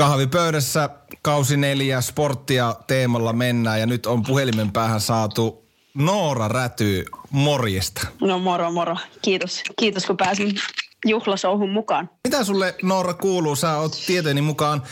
[0.00, 0.90] Kahvipöydässä
[1.22, 8.06] kausi neljä sporttia teemalla mennään ja nyt on puhelimen päähän saatu Noora Räty, morjesta.
[8.20, 9.62] No moro moro, kiitos.
[9.78, 10.54] Kiitos kun pääsin
[11.06, 12.10] juhlasouhun mukaan.
[12.28, 13.56] Mitä sulle Noora kuuluu?
[13.56, 14.82] Sä oot tietojeni mukaan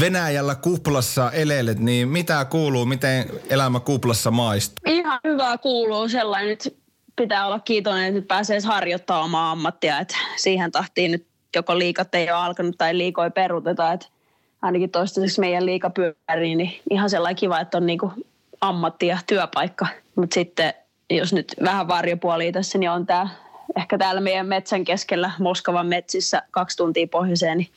[0.00, 2.84] Venäjällä kuplassa elelet, niin mitä kuuluu?
[2.84, 4.76] Miten elämä kuplassa maistuu?
[4.86, 6.48] Ihan hyvää kuuluu sellainen.
[6.48, 6.76] Nyt
[7.16, 9.98] pitää olla kiitollinen, että nyt pääsee harjoittamaan omaa ammattia.
[9.98, 11.26] Että siihen tahtiin nyt
[11.56, 13.92] joko liikat ei ole alkanut tai liikoi peruuteta.
[13.92, 14.06] Että
[14.62, 18.12] ainakin toistaiseksi meidän liika pyörii, niin ihan sellainen kiva, että on niinku
[18.60, 19.86] ammatti ja työpaikka.
[20.16, 20.74] Mutta sitten
[21.10, 23.28] jos nyt vähän varjopuoli tässä, niin on tämä
[23.76, 27.70] ehkä täällä meidän metsän keskellä Moskovan metsissä kaksi tuntia pohjoiseen, niin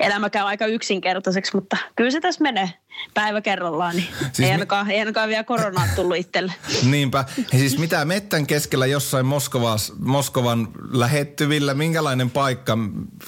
[0.00, 2.70] elämä käy aika yksinkertaiseksi, mutta kyllä se tässä menee
[3.14, 6.52] päivä kerrallaan, niin siis ei, ainakaan, mi- ei ainakaan vielä koronaa tullut itselle.
[6.90, 7.24] Niinpä.
[7.52, 12.78] Ja siis mitä mettän keskellä jossain Moskovas, Moskovan lähettyvillä, minkälainen paikka?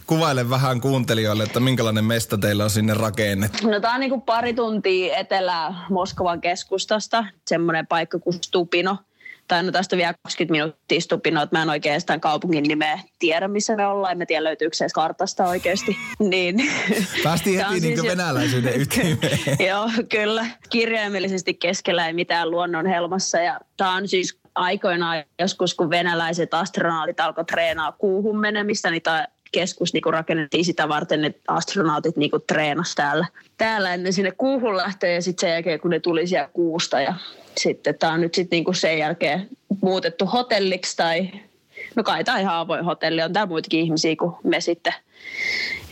[0.06, 3.70] Kuvaile vähän kuuntelijoille, että minkälainen mesta teillä on sinne rakennettu.
[3.70, 8.98] No tämä on niin kuin pari tuntia etelä Moskovan keskustasta, semmoinen paikka kuin Stupino–
[9.48, 13.76] tai no tästä vielä 20 minuuttia stupina, että mä en oikeastaan kaupungin nimeä tiedä, missä
[13.76, 14.12] me ollaan.
[14.12, 15.96] En mä tiedä, löytyykö se kartasta oikeasti.
[16.18, 16.56] Niin.
[17.24, 19.38] Päästiin heti niin siis venäläisyyden ytimeen.
[19.68, 20.46] Joo, kyllä.
[20.70, 23.38] Kirjaimellisesti keskellä ei mitään luonnon helmassa.
[23.38, 29.26] Ja tämä on siis aikoinaan joskus, kun venäläiset astronautit alkoi treenaa kuuhun menemistä, niin tämä
[29.54, 33.26] keskus niin rakennettiin sitä varten, että astronautit niin treenasivat täällä,
[33.58, 37.14] täällä ennen sinne kuuhun lähteä ja sitten sen jälkeen, kun ne tuli siellä kuusta ja
[37.56, 39.48] sitten tämä on nyt sitten niinku sen jälkeen
[39.82, 41.28] muutettu hotelliksi tai
[41.96, 44.94] no kai tämä ihan avoin hotelli, on täällä muitakin ihmisiä kuin me sitten.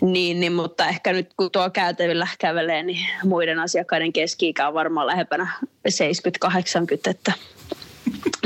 [0.00, 5.06] Niin, niin, mutta ehkä nyt kun tuo käytävillä kävelee, niin muiden asiakkaiden keski on varmaan
[5.06, 7.32] lähempänä 70-80, että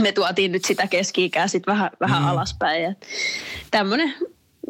[0.01, 2.29] me tuotiin nyt sitä keski-ikää sitten vähän, vähän mm.
[2.29, 2.97] alaspäin.
[3.71, 4.15] Tämmöinen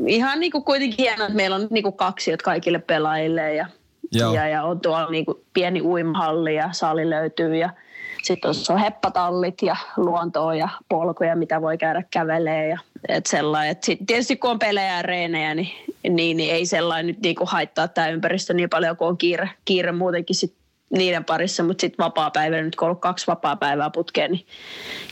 [0.06, 3.66] ihan niin kuin kuitenkin hienoa, että meillä on niin kuin kaksi kaikille pelaajille ja,
[4.12, 7.70] ja, ja on tuolla niin kuin pieni uimahalli ja sali löytyy ja–
[8.26, 13.72] sitten on heppatallit ja luontoa ja polkuja, mitä voi käydä kävelee ja et sellainen.
[13.72, 15.68] Et sit tietysti kun on pelejä ja reenejä, niin,
[16.08, 19.92] niin, niin ei sellainen nyt niinku haittaa tämä ympäristö niin paljon, kun on kiire, kiire
[19.92, 20.54] muutenkin sit
[20.90, 24.46] niiden parissa, mutta sitten vapaa-päivä, nyt kun on ollut kaksi vapaa-päivää putkeen, niin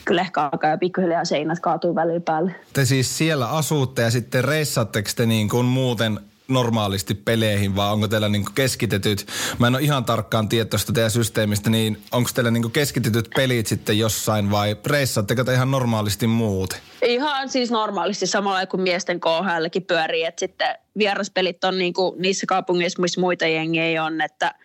[0.05, 2.55] kyllä ehkä alkaa jo pikkuhiljaa seinät kaatuu välillä päälle.
[2.73, 8.07] Te siis siellä asutte ja sitten reissaatteko te niin kuin muuten normaalisti peleihin, vai onko
[8.07, 9.27] teillä niin keskitetyt,
[9.59, 13.99] mä en ole ihan tarkkaan tietoista teidän systeemistä, niin onko teillä niin keskitetyt pelit sitten
[13.99, 16.79] jossain vai reissaatteko te ihan normaalisti muuten?
[17.01, 22.45] Ihan siis normaalisti samalla kuin miesten KHLkin pyörii, että sitten vieraspelit on niin kuin niissä
[22.47, 24.55] kaupungeissa, missä muita jengiä on, että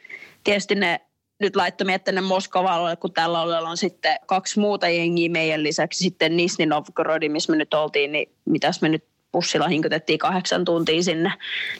[0.50, 1.00] tietysti ne
[1.40, 5.98] nyt laittoi miettiä Moskovalle, kun tällä alueella on sitten kaksi muuta jengiä meidän lisäksi.
[5.98, 11.02] Sitten Nisni Novgorodi, missä me nyt oltiin, niin mitäs me nyt bussilla hinkutettiin kahdeksan tuntia
[11.02, 11.32] sinne.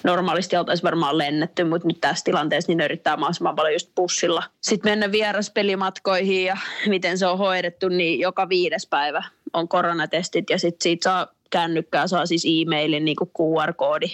[0.04, 4.42] Normaalisti oltaisiin varmaan lennetty, mutta nyt tässä tilanteessa niin yrittää mahdollisimman paljon just bussilla.
[4.60, 6.56] Sitten mennä vieraspelimatkoihin ja
[6.86, 12.06] miten se on hoidettu, niin joka viides päivä on koronatestit ja sitten siitä saa kännykkää,
[12.06, 14.08] saa siis e-mailin niin kuin QR-koodi.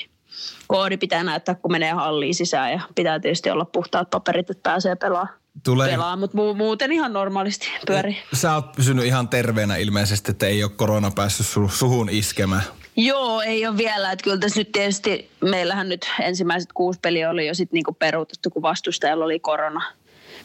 [0.67, 4.97] Koodi pitää näyttää, kun menee halliin sisään ja pitää tietysti olla puhtaat paperit, että pääsee
[4.97, 5.39] pelaamaan.
[5.65, 5.91] Tulee...
[5.91, 8.17] pelaa, mutta mu- muuten ihan normaalisti pyörii.
[8.33, 12.63] Sä oot pysynyt ihan terveenä ilmeisesti, että ei ole korona päässyt su- suhun iskemään.
[12.97, 14.13] Joo, ei ole vielä.
[14.13, 18.51] Että kyllä tässä nyt tietysti, meillähän nyt ensimmäiset kuusi peliä oli jo sitten niinku peruutettu,
[18.51, 19.85] kun vastustajalla oli korona.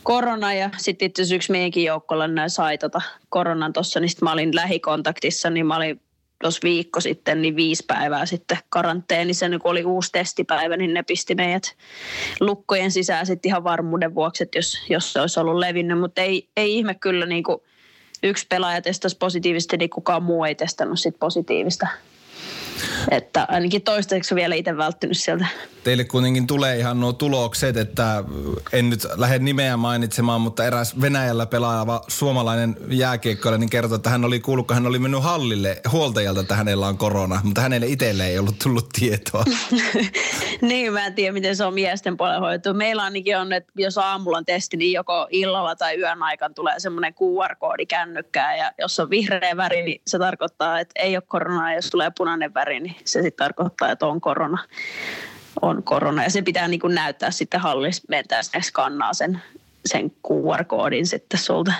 [0.03, 4.31] Korona ja sitten itse asiassa yksi meidänkin joukkolla sai tota koronan tuossa, niin sitten mä
[4.31, 6.01] olin lähikontaktissa, niin mä olin
[6.41, 11.03] tuossa viikko sitten, niin viisi päivää sitten karanteenissa, niin kun oli uusi testipäivä, niin ne
[11.03, 11.75] pisti meidät
[12.39, 16.49] lukkojen sisään sitten ihan varmuuden vuoksi, että jos, jos se olisi ollut levinnyt, mutta ei,
[16.57, 17.57] ei ihme kyllä niin kuin
[18.23, 21.87] yksi pelaaja testasi positiivisesti, niin kukaan muu ei testannut sit positiivista.
[23.11, 25.45] Että ainakin toistaiseksi vielä itse välttynyt sieltä.
[25.83, 28.23] Teille kuitenkin tulee ihan nuo tulokset, että
[28.73, 34.25] en nyt lähde nimeä mainitsemaan, mutta eräs Venäjällä pelaava suomalainen jääkiekkoilija niin kertoi, että hän
[34.25, 38.27] oli kuullut, kun hän oli mennyt hallille huoltajalta, että hänellä on korona, mutta hänelle itselle
[38.27, 39.43] ei ollut tullut tietoa.
[40.61, 42.73] niin, mä en tiedä, miten se on miesten puolella hoidettu.
[42.73, 46.79] Meillä ainakin on, että jos aamulla on testi, niin joko illalla tai yön aikana tulee
[46.79, 51.73] semmoinen QR-koodi kännykkään ja jos on vihreä väri, niin se tarkoittaa, että ei ole koronaa,
[51.73, 54.63] jos tulee punainen väri, niin se sitten tarkoittaa, että on korona.
[55.61, 59.41] On korona ja se pitää niin kuin näyttää sitten hallissa, mentää sinne skannaa sen
[59.85, 61.73] sen QR-koodin sitten sulta.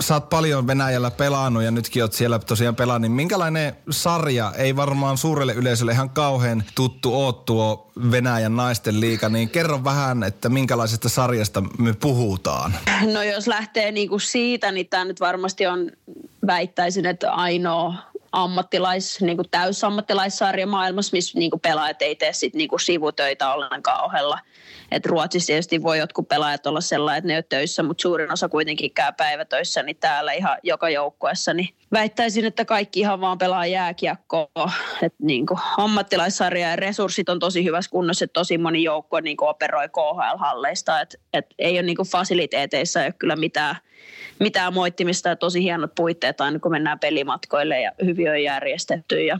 [0.00, 3.00] Sä oot paljon Venäjällä pelannut ja nytkin oot siellä tosiaan pelannut.
[3.00, 9.28] Niin minkälainen sarja, ei varmaan suurelle yleisölle ihan kauhean tuttu oot tuo Venäjän naisten liiga,
[9.28, 12.74] niin kerro vähän, että minkälaisesta sarjasta me puhutaan.
[13.12, 15.90] No jos lähtee niinku siitä, niin tämä nyt varmasti on,
[16.46, 17.94] väittäisin, että ainoa
[18.32, 23.52] ammattilais, niin kuin täysammattilaissarja maailmassa, missä niin kuin pelaajat ei tee sit niin kuin sivutöitä
[23.52, 24.38] ollenkaan ohella.
[24.90, 28.48] Et Ruotsissa tietysti voi jotkut pelaajat olla sellainen, että ne on töissä, mutta suurin osa
[28.48, 31.54] kuitenkin käy päivätöissä, niin täällä ihan joka joukkueessa.
[31.54, 34.72] Niin väittäisin, että kaikki ihan vaan pelaa jääkiekkoa.
[35.02, 39.36] Et niin kuin ammattilaissarja ja resurssit on tosi hyvässä kunnossa, että tosi moni joukkue niin
[39.36, 41.00] kuin operoi KHL-halleista.
[41.00, 43.76] Et, et ei ole niin kuin fasiliteeteissa ei ole kyllä mitään
[44.40, 49.24] mitään moittimista ja tosi hienot puitteet aina kun mennään pelimatkoille ja hyvin on järjestetty.
[49.24, 49.38] Ja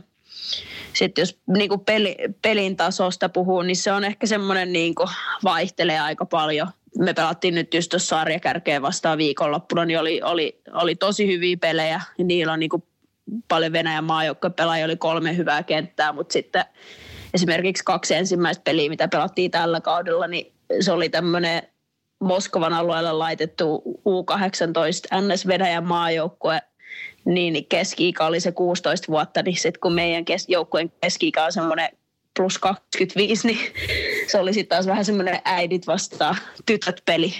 [0.93, 5.09] sitten jos niin kuin peli, pelin tasosta puhuu, niin se on ehkä semmoinen niin kuin
[5.43, 6.67] vaihtelee aika paljon.
[6.97, 12.01] Me pelattiin nyt just tuossa sarjakärkeen vastaan viikonloppuna, niin oli, oli, oli tosi hyviä pelejä.
[12.17, 12.83] Ja niillä on niin kuin
[13.47, 14.05] paljon Venäjän
[14.55, 16.65] pelaajia, oli kolme hyvää kenttää, mutta sitten
[17.33, 21.63] esimerkiksi kaksi ensimmäistä peliä, mitä pelattiin tällä kaudella, niin se oli tämmöinen
[22.19, 26.61] Moskovan alueella laitettu U18 NS Venäjän maajoukkue,
[27.25, 31.89] niin keski-ikä oli se 16 vuotta, niin sitten kun meidän kes- joukkueen keski-ikä on semmoinen
[32.37, 33.59] plus 25, niin
[34.27, 36.35] se oli sitten taas vähän semmoinen äidit vastaan
[36.65, 37.33] tytöt peli.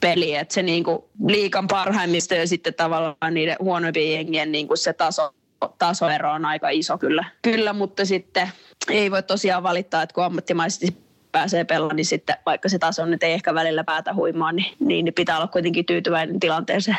[0.00, 0.34] peli.
[0.34, 5.34] Että se niinku liikan parhaimmista ja sitten tavallaan niiden huonoimpien jengien niinku se taso,
[5.78, 7.24] tasoero on aika iso kyllä.
[7.42, 8.48] Kyllä, mutta sitten
[8.90, 11.03] ei voi tosiaan valittaa, että kun ammattimaisesti
[11.34, 15.04] pääsee pelaamaan, niin sitten vaikka se taso nyt ei ehkä välillä päätä huimaan, niin, niin,
[15.04, 16.96] niin pitää olla kuitenkin tyytyväinen tilanteeseen.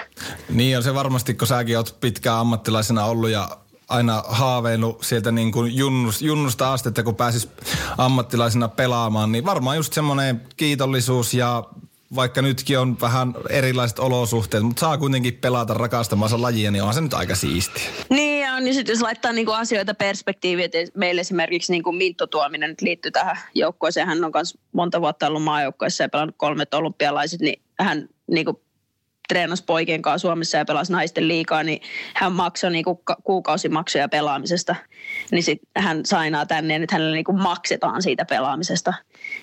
[0.50, 3.50] Niin on se varmasti, kun säkin olet pitkään ammattilaisena ollut ja
[3.90, 7.50] aina haaveilu sieltä niin kuin junnus, junnusta asti, että kun pääsis
[7.98, 11.64] ammattilaisena pelaamaan, niin varmaan just semmoinen kiitollisuus ja
[12.16, 17.02] vaikka nytkin on vähän erilaiset olosuhteet, mutta saa kuitenkin pelata rakastamansa lajia, niin on se
[17.02, 17.84] nyt aika siistiä.
[18.10, 22.70] Niin on, niin sitten jos laittaa niinku asioita perspektiiviin, että meillä esimerkiksi niinku Minttu Tuominen
[22.70, 27.40] nyt liittyy tähän joukkoeseen, hän on myös monta vuotta ollut maajoukkoissa ja pelannut kolmet olympialaiset,
[27.40, 28.62] niin hän niinku
[29.28, 31.82] treenasi poikien kanssa Suomessa ja pelasi naisten liikaa, niin
[32.16, 34.76] hän maksoi niinku kuukausimaksuja pelaamisesta.
[35.32, 38.94] Niin sitten hän sainaa tänne ja nyt hänelle niinku maksetaan siitä pelaamisesta.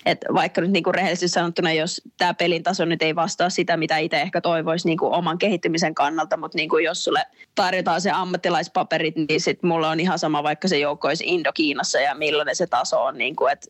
[0.05, 3.97] Et vaikka nyt niinku rehellisesti sanottuna, jos tämä pelin taso nyt ei vastaa sitä, mitä
[3.97, 7.23] itse ehkä toivoisi niinku oman kehittymisen kannalta, mutta niinku jos sulle
[7.55, 12.15] tarjotaan se ammattilaispaperit, niin sitten mulla on ihan sama, vaikka se joukko olisi Indo-Kiinassa ja
[12.15, 13.17] millainen se taso on.
[13.17, 13.67] Niinku, että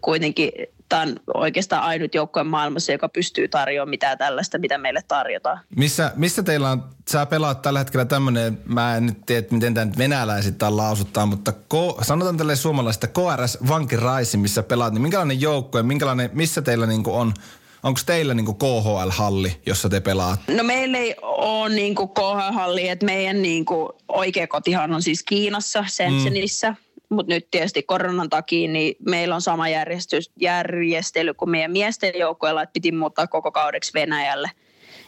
[0.00, 0.52] kuitenkin
[0.92, 5.60] tämä on oikeastaan ainut joukkue maailmassa, joka pystyy tarjoamaan mitään tällaista, mitä meille tarjotaan.
[5.76, 9.84] Missä, missä teillä on, sä pelaat tällä hetkellä tämmöinen, mä en nyt tiedä, miten tämä
[9.84, 15.82] nyt venäläisittain lausuttaa, mutta ko, sanotaan tälle suomalaisesta KRS Vankiraisi, missä pelaat, niin minkälainen joukkue,
[15.82, 17.34] minkälainen, missä teillä niinku on
[17.82, 20.54] Onko teillä niinku KHL-halli, jossa te pelaatte?
[20.54, 26.70] No meillä ei ole niinku KHL-halli, että meidän niinku oikea kotihan on siis Kiinassa, Shenzhenissä.
[26.70, 32.12] Mm mutta nyt tietysti koronan takia niin meillä on sama järjestys, järjestely kuin meidän miesten
[32.18, 34.50] joukkoilla, että piti muuttaa koko kaudeksi Venäjälle.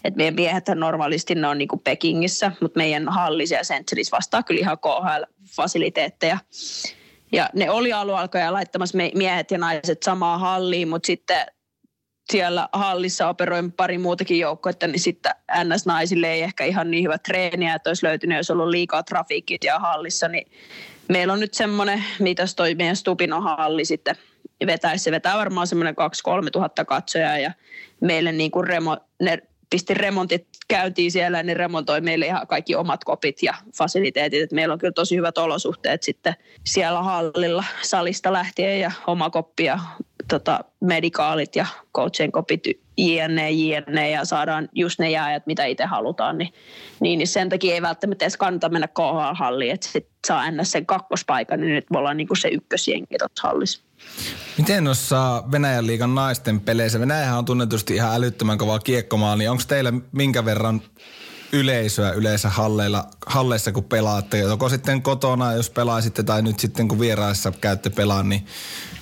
[0.04, 3.62] Et meidän miehet normaalisti ne on niin kuin Pekingissä, mutta meidän hallissa ja
[4.12, 6.38] vastaa kyllä ihan KHL-fasiliteetteja.
[7.32, 11.46] Ja ne oli aluealkoja laittamassa miehet ja naiset samaan halliin, mutta sitten
[12.30, 15.32] siellä hallissa operoin pari muutakin joukkoita, niin sitten
[15.64, 19.78] NS-naisille ei ehkä ihan niin hyvä treeniä, että olisi löytynyt, jos ollut liikaa trafiikit ja
[19.78, 20.52] hallissa, niin
[21.08, 24.16] meillä on nyt semmoinen, mitä toi meidän Stupino halli sitten
[24.66, 25.04] vetäisi.
[25.04, 25.94] Se vetää varmaan semmoinen
[26.46, 27.52] 2-3 tuhatta katsojaa ja
[28.00, 29.38] meille niin kuin remo, ne
[29.70, 34.42] pisti remontit käyntiin siellä ne remontoi meille ihan kaikki omat kopit ja fasiliteetit.
[34.42, 36.34] Et meillä on kyllä tosi hyvät olosuhteet sitten
[36.64, 39.78] siellä hallilla salista lähtien ja oma koppi ja
[40.28, 42.64] tota, medikaalit ja coachien kopit
[42.96, 46.52] jne, jne, ja saadaan just ne jääjät, mitä itse halutaan, niin,
[47.00, 50.86] niin, niin sen takia ei välttämättä edes kannata mennä KHL-halliin, että sit saa ennä sen
[50.86, 53.80] kakkospaikan, niin nyt me ollaan niin kuin se ykkösjenki tuossa hallissa.
[54.58, 59.62] Miten noissa Venäjän liigan naisten peleissä, Venäjähän on tunnetusti ihan älyttömän kovaa kiekkomaa, niin onko
[59.68, 60.82] teillä minkä verran
[61.52, 64.38] yleisöä yleensä halleilla, halleissa, kun pelaatte?
[64.38, 68.46] Joko sitten kotona, jos pelaisitte, tai nyt sitten kun vieraissa käytte pelaa, niin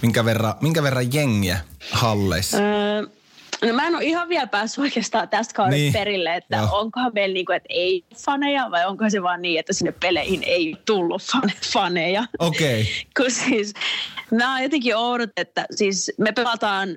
[0.03, 1.59] minkä verran, minkä verran jengiä
[1.91, 2.57] halleissa?
[2.59, 3.07] Öö,
[3.63, 5.93] No mä en ole ihan vielä päässyt oikeastaan tästä kaudesta niin.
[5.93, 6.69] perille, että Joo.
[6.73, 10.43] onkohan meillä niin kuin, että ei faneja vai onko se vaan niin, että sinne peleihin
[10.43, 11.23] ei tullut
[11.73, 12.25] faneja.
[12.39, 12.81] Okei.
[12.81, 12.93] Okay.
[13.17, 13.75] Kun siis
[14.31, 16.97] mä oon jotenkin oudot, että siis me pelataan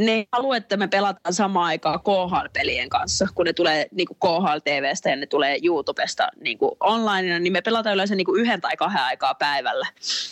[0.00, 5.10] ne haluaa, että me pelataan samaan aikaan KHL-pelien kanssa, kun ne tulee niin kuin KHL-TVstä
[5.10, 8.76] ja ne tulee YouTubesta niin kuin online, niin me pelataan yleensä niin kuin yhden tai
[8.76, 9.86] kahden aikaa päivällä.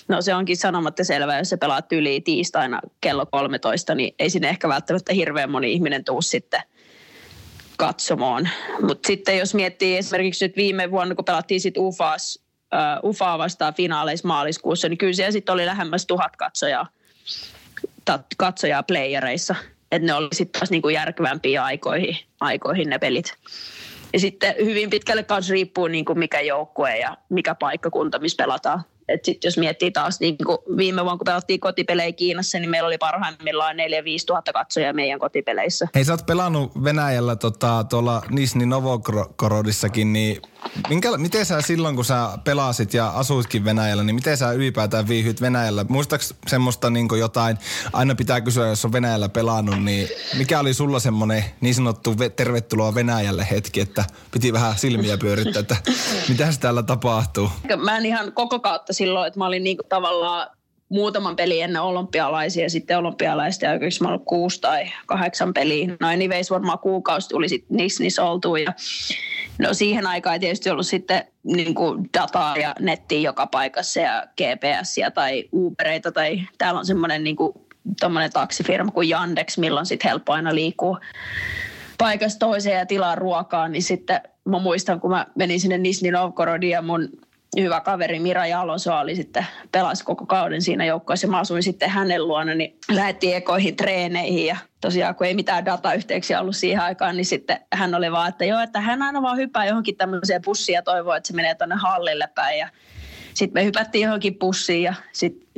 [0.09, 4.49] No se onkin sanomatta selvää, jos se pelaat yli tiistaina kello 13, niin ei sinne
[4.49, 6.63] ehkä välttämättä hirveän moni ihminen tuu sitten
[7.77, 8.49] katsomaan.
[8.87, 12.39] Mutta sitten jos miettii esimerkiksi nyt viime vuonna, kun pelattiin sitten UFAs,
[13.03, 16.87] uh, UFA vastaan finaaleissa maaliskuussa, niin kyllä siellä sitten oli lähemmäs tuhat katsojaa
[18.37, 19.55] katsojaa playereissa.
[19.93, 23.35] Että ne oli sitten taas niinku järkevämpiä aikoihin, aikoihin ne pelit.
[24.13, 28.85] Ja sitten hyvin pitkälle kanssa riippuu niin kuin mikä joukkue ja mikä paikkakunta, missä pelataan.
[29.09, 32.87] Et sit jos miettii taas niin kuin viime vuonna, kun pelattiin kotipelejä Kiinassa, niin meillä
[32.87, 33.79] oli parhaimmillaan 4-5
[34.27, 34.53] tuhatta
[34.93, 35.89] meidän kotipeleissä.
[35.95, 40.43] Hei, sä oot pelannut Venäjällä tota, tuolla Nisni Novogorodissakin, niin
[40.89, 45.41] minkä, miten sä silloin, kun sä pelasit ja asuitkin Venäjällä, niin miten sä ylipäätään viihyt
[45.41, 45.85] Venäjällä?
[45.89, 47.59] Muistaaks semmoista niin jotain,
[47.93, 52.95] aina pitää kysyä, jos on Venäjällä pelannut, niin mikä oli sulla semmoinen niin sanottu tervetuloa
[52.95, 55.77] Venäjälle hetki, että piti vähän silmiä pyörittää, että
[56.29, 57.51] mitä täällä tapahtuu?
[57.85, 60.49] Mä en ihan koko kautta silloin, että mä olin niin tavallaan
[60.91, 65.97] muutaman peli ennen olympialaisia sitten olympialaista ja oikeasti mä ollut kuusi tai kahdeksan peliä.
[66.01, 68.73] No anyways, varmaan kuukausi tuli sitten niissä oltua ja
[69.59, 74.27] no siihen aikaan ei tietysti ollut sitten niin kuin dataa ja nettiä joka paikassa ja
[74.27, 77.53] GPS tai Ubereita tai täällä on semmoinen niin kuin,
[78.33, 80.99] taksifirma kuin Yandex, milloin sitten helppo aina liikkuu
[81.99, 86.71] paikasta toiseen ja tilaa ruokaa, niin sitten mä muistan, kun mä menin sinne Nisni Novgorodin
[86.71, 87.09] ja mun
[87.59, 91.27] hyvä kaveri Mira Jaloso oli sitten pelasi koko kauden siinä joukkoissa.
[91.27, 94.47] Mä asuin sitten hänen luona, niin lähdettiin ekoihin treeneihin.
[94.47, 98.45] Ja tosiaan kun ei mitään datayhteyksiä ollut siihen aikaan, niin sitten hän oli vaan, että
[98.45, 101.75] joo, että hän aina vaan hyppää johonkin tämmöiseen bussiin ja toivoo, että se menee tuonne
[101.75, 102.59] hallille päin.
[102.59, 102.69] Ja
[103.35, 105.49] sitten me hypättiin johonkin bussiin ja sitten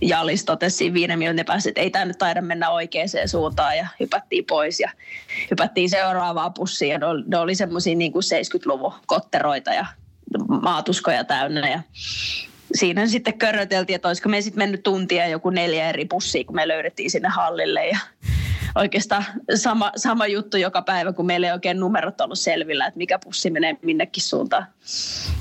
[0.00, 3.86] Jalis totesi siinä viiden minuutin päästä, että ei tämä nyt taida mennä oikeaan suuntaan ja
[4.00, 4.80] hypättiin pois.
[4.80, 4.90] Ja
[5.50, 9.86] hypättiin seuraavaan bussiin ja ne oli, semmoisia niin kuin 70-luvun kotteroita ja
[10.48, 11.80] maatuskoja täynnä ja
[12.74, 16.68] siinä sitten körröteltiin, että olisiko me sitten mennyt tuntia joku neljä eri bussia, kun me
[16.68, 17.98] löydettiin sinne hallille ja
[18.74, 19.24] oikeastaan
[19.54, 23.50] sama, sama juttu joka päivä, kun meillä ei oikein numerot ollut selvillä, että mikä bussi
[23.50, 24.66] menee minnekin suuntaan.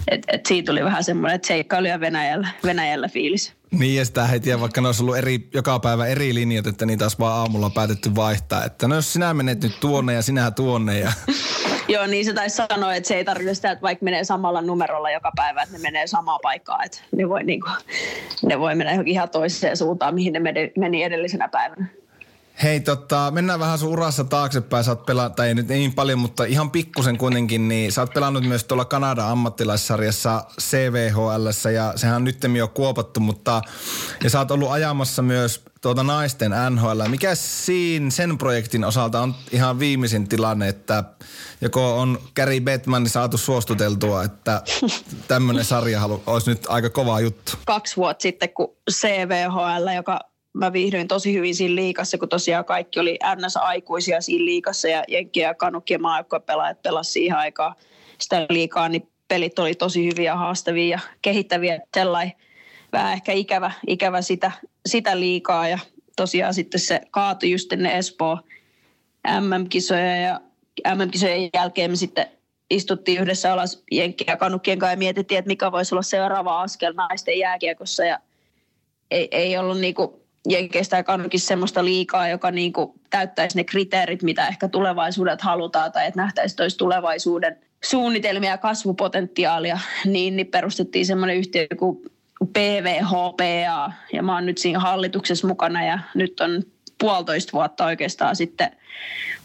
[0.07, 3.53] Et, et siitä tuli vähän semmoinen, että seikkailu ja Venäjällä, Venäjällä fiilis.
[3.71, 7.05] Niin ja sitä heti, vaikka ne olisi ollut eri, joka päivä eri linjat, että niitä
[7.05, 8.65] olisi vaan aamulla päätetty vaihtaa.
[8.65, 11.11] Että no jos sinä menet nyt tuonne ja sinä tuonne ja
[11.87, 15.11] Joo, niin se taisi sanoa, että se ei tarvitse sitä, että vaikka menee samalla numerolla
[15.11, 16.85] joka päivä, että ne menee samaan paikkaan.
[16.85, 17.73] Että ne voi, niin kuin,
[18.45, 20.41] ne voi mennä johonkin ihan toiseen suuntaan, mihin ne
[20.77, 21.87] meni edellisenä päivänä.
[22.63, 24.83] Hei, tota, mennään vähän sun urassa taaksepäin.
[24.83, 28.43] Sä oot tai ei nyt niin paljon, mutta ihan pikkusen kuitenkin, niin sä oot pelannut
[28.43, 33.61] myös tuolla Kanadan ammattilaissarjassa CVHL, ja sehän on nyt jo kuopattu, mutta
[34.23, 37.01] ja sä oot ollut ajamassa myös tuota naisten NHL.
[37.07, 41.03] Mikä siinä sen projektin osalta on ihan viimeisin tilanne, että
[41.61, 44.61] joko on Gary Bettman saatu suostuteltua, että
[45.27, 47.51] tämmöinen sarja olisi nyt aika kova juttu?
[47.65, 50.19] Kaksi vuotta sitten, kun CVHL, joka
[50.53, 55.47] mä viihdyin tosi hyvin siinä liikassa, kun tosiaan kaikki oli NS-aikuisia siinä liikassa ja Jenkkiä
[55.47, 56.01] ja Kanukkien
[56.45, 57.75] pelaajat pelasivat siihen aikaan
[58.17, 61.79] sitä liikaa, niin pelit oli tosi hyviä ja haastavia ja kehittäviä.
[61.93, 62.33] Sellainen
[62.95, 64.51] vähän ehkä ikävä, ikävä sitä,
[64.85, 65.67] sitä liikaa.
[65.67, 65.79] Ja
[66.15, 68.39] tosiaan sitten se kaatui just ennen Espoo
[69.39, 70.41] MM-kisoja ja
[70.95, 72.25] MM-kisojen jälkeen me sitten
[72.69, 77.39] istuttiin yhdessä alas Jenkkiä Kanukkien kanssa ja mietittiin, että mikä voisi olla seuraava askel naisten
[77.39, 78.05] jääkiekossa.
[78.05, 78.19] Ja
[79.11, 81.03] ei, ei ollut niinku Jenkeistä ja
[81.35, 86.55] semmoista liikaa, joka niin kuin täyttäisi ne kriteerit, mitä ehkä tulevaisuudet halutaan tai että nähtäisi
[86.55, 91.97] toisi tulevaisuuden suunnitelmia ja kasvupotentiaalia, niin, niin perustettiin semmoinen yhtiö kuin
[92.53, 96.63] PVHPA ja mä oon nyt siinä hallituksessa mukana ja nyt on
[96.99, 98.71] puolitoista vuotta oikeastaan sitten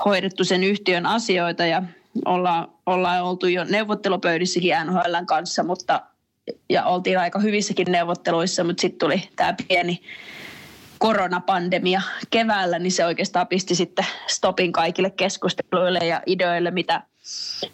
[0.05, 1.83] hoidettu sen yhtiön asioita ja
[2.25, 6.03] ollaan, ollaan oltu jo neuvottelupöydissäkin NHLn kanssa, mutta
[6.69, 10.03] ja oltiin aika hyvissäkin neuvotteluissa, mutta sitten tuli tämä pieni
[10.99, 17.03] koronapandemia keväällä, niin se oikeastaan pisti sitten stopin kaikille keskusteluille ja ideoille, mitä,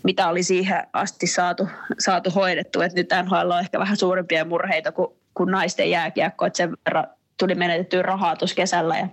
[0.03, 2.81] mitä oli siihen asti saatu, saatu hoidettu.
[2.81, 7.07] Et nyt NHL on ehkä vähän suurempia murheita kuin, kuin naisten jääkiekko, että sen verran
[7.38, 9.09] tuli menetettyä rahaa tuossa kesällä ja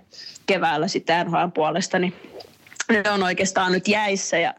[0.46, 2.14] keväällä sitten NHL puolesta, niin
[2.88, 4.54] ne on oikeastaan nyt jäissä ja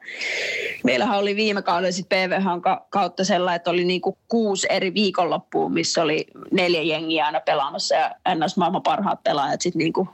[0.84, 2.46] meillähän oli viime kaudella sitten PVH
[2.90, 8.16] kautta sellainen, että oli niinku kuusi eri viikonloppua, missä oli neljä jengiä aina pelaamassa ja
[8.36, 8.58] ns.
[8.58, 10.10] maailman parhaat pelaajat sitten niinku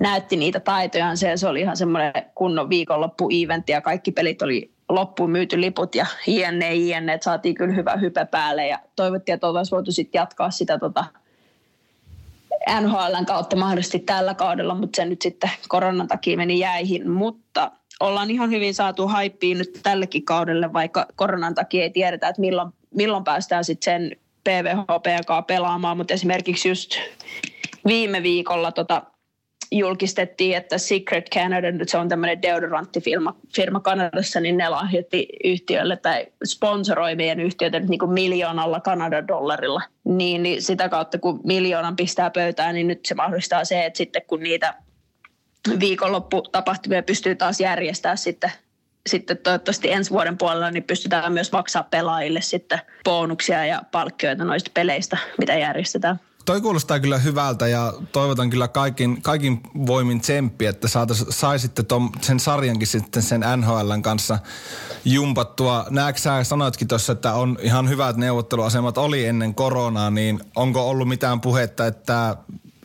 [0.00, 1.16] näytti niitä taitojaan.
[1.16, 6.06] Se, se oli ihan semmoinen kunnon viikonloppu-eventti ja kaikki pelit oli loppuun myyty liput ja
[6.26, 10.50] jne, jne, että saatiin kyllä hyvä hype päälle ja toivottiin, että oltaisiin voitu sitten jatkaa
[10.50, 11.04] sitä tota
[12.80, 17.10] NHLn kautta mahdollisesti tällä kaudella, mutta se nyt sitten koronan takia meni jäihin.
[17.10, 17.70] Mutta
[18.00, 22.70] ollaan ihan hyvin saatu haippiin nyt tällekin kaudelle, vaikka koronan takia ei tiedetä, että milloin,
[22.94, 26.96] milloin päästään sitten sen PVHP pelaamaan, mutta esimerkiksi just
[27.86, 29.02] viime viikolla tota,
[29.78, 35.96] julkistettiin, että Secret Canada, nyt se on tämmöinen deodoranttifirma firma Kanadassa, niin ne lahjoitti yhtiölle
[35.96, 39.82] tai sponsoroi meidän yhtiötä nyt niin kuin miljoonalla Kanadan dollarilla.
[40.04, 44.22] Niin, niin sitä kautta, kun miljoonan pistää pöytään, niin nyt se mahdollistaa se, että sitten
[44.26, 44.74] kun niitä
[45.80, 48.52] viikonlopputapahtumia pystyy taas järjestämään sitten
[49.06, 54.70] sitten toivottavasti ensi vuoden puolella niin pystytään myös maksaa pelaajille sitten bonuksia ja palkkioita noista
[54.74, 56.20] peleistä, mitä järjestetään.
[56.44, 62.10] Toi kuulostaa kyllä hyvältä ja toivotan kyllä kaikin, kaikin voimin tsemppiä, että saatais, saisitte ton,
[62.20, 64.38] sen sarjankin sitten sen NHLn kanssa
[65.04, 65.86] jumpattua.
[65.90, 71.08] Näetkö sä sanoitkin tuossa, että on ihan hyvät neuvotteluasemat oli ennen koronaa, niin onko ollut
[71.08, 72.36] mitään puhetta, että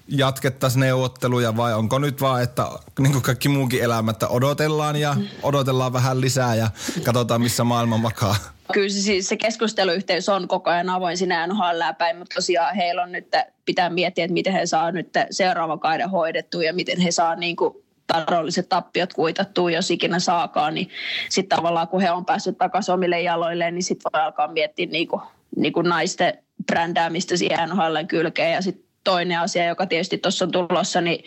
[0.08, 5.16] jatkettaisiin neuvotteluja vai onko nyt vaan, että niin kuin kaikki muukin elämä, että odotellaan ja
[5.44, 6.70] odotellaan vähän lisää ja
[7.04, 8.36] katsotaan missä maailma makaa?
[8.74, 13.04] Kyllä se, siis se keskusteluyhteys on koko ajan avoin sinä NHL päin, mutta tosiaan heillä
[13.04, 13.28] on nyt,
[13.66, 17.56] pitää miettiä, että miten he saa nyt seuraavan kaiden hoidettua ja miten he saa niin
[17.56, 17.74] kuin
[18.08, 20.90] taloudelliset tappiot kuitattua, jos ikinä saakaan, niin
[21.30, 25.08] sitten tavallaan kun he on päässyt takaisin omille jaloilleen, niin sitten voi alkaa miettiä niin
[25.08, 25.22] kuin,
[25.56, 28.54] niin kuin naisten brändäämistä siihen NHL kylkeen.
[28.54, 31.24] Ja sitten toinen asia, joka tietysti tuossa on tulossa, niin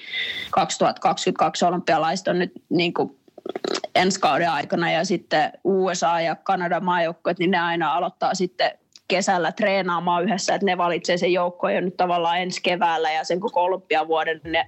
[0.50, 3.18] 2022 olympialaiset on nyt niin kuin
[3.94, 8.70] ensi kauden aikana ja sitten USA ja Kanadan maajoukkueet, niin ne aina aloittaa sitten
[9.08, 13.40] kesällä treenaamaan yhdessä, että ne valitsee sen joukkoon jo nyt tavallaan ensi keväällä ja sen
[13.40, 14.66] koko olympiavuoden ne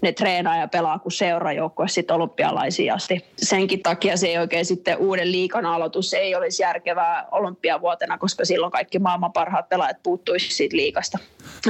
[0.00, 3.24] ne treenaa ja pelaa kuin seurajoukkue sitten olympialaisiin asti.
[3.36, 8.72] Senkin takia se ei oikein sitten uuden liikan aloitus ei olisi järkevää olympiavuotena, koska silloin
[8.72, 11.18] kaikki maailman parhaat pelaajat puuttuisi siitä liikasta.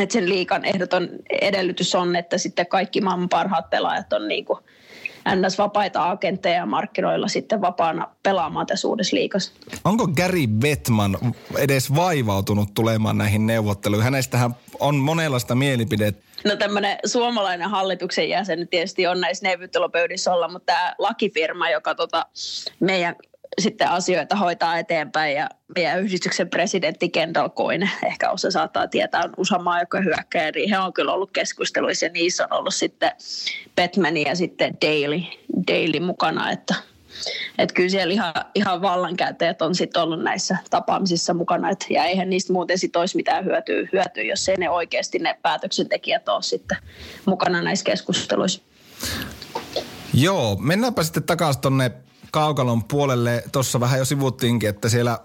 [0.00, 1.08] Et sen liikan ehdoton
[1.40, 4.58] edellytys on, että sitten kaikki maailman parhaat pelaajat on niin kuin
[5.34, 9.52] NS-vapaita agentteja markkinoilla sitten vapaana pelaamaan tässä uudessa liikassa.
[9.84, 11.18] Onko Gary Bettman
[11.58, 14.04] edes vaivautunut tulemaan näihin neuvotteluihin?
[14.04, 16.26] Hänestähän on monenlaista mielipidettä.
[16.44, 22.26] No tämmöinen suomalainen hallituksen jäsen tietysti on näissä neuvottelupöydissä olla, mutta tämä lakifirma, joka tota
[22.80, 23.16] meidän
[23.60, 29.32] sitten asioita hoitaa eteenpäin ja meidän yhdistyksen presidentti Kendall Coyne, ehkä osa saattaa tietää, on
[29.36, 33.10] USA joka hyökkäjä, niin he on kyllä ollut keskusteluissa ja niissä on ollut sitten
[33.76, 35.22] Batman ja sitten Daily,
[35.68, 36.74] Daily mukana, että
[37.58, 41.70] että kyllä siellä ihan, ihan vallankäyttäjät on sitten ollut näissä tapaamisissa mukana.
[41.70, 45.38] Et, ja eihän niistä muuten sit olisi mitään hyötyä, hyötyä, jos ei ne oikeasti ne
[45.42, 46.78] päätöksentekijät ole sitten
[47.26, 48.62] mukana näissä keskusteluissa.
[50.14, 51.90] Joo, mennäänpä sitten takaisin tuonne
[52.36, 53.44] kaukalon puolelle.
[53.52, 55.18] Tuossa vähän jo sivuttiinkin, että siellä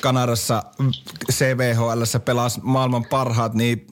[0.00, 0.62] Kanadassa
[1.32, 3.86] CVHL pelasi maailman parhaat, niin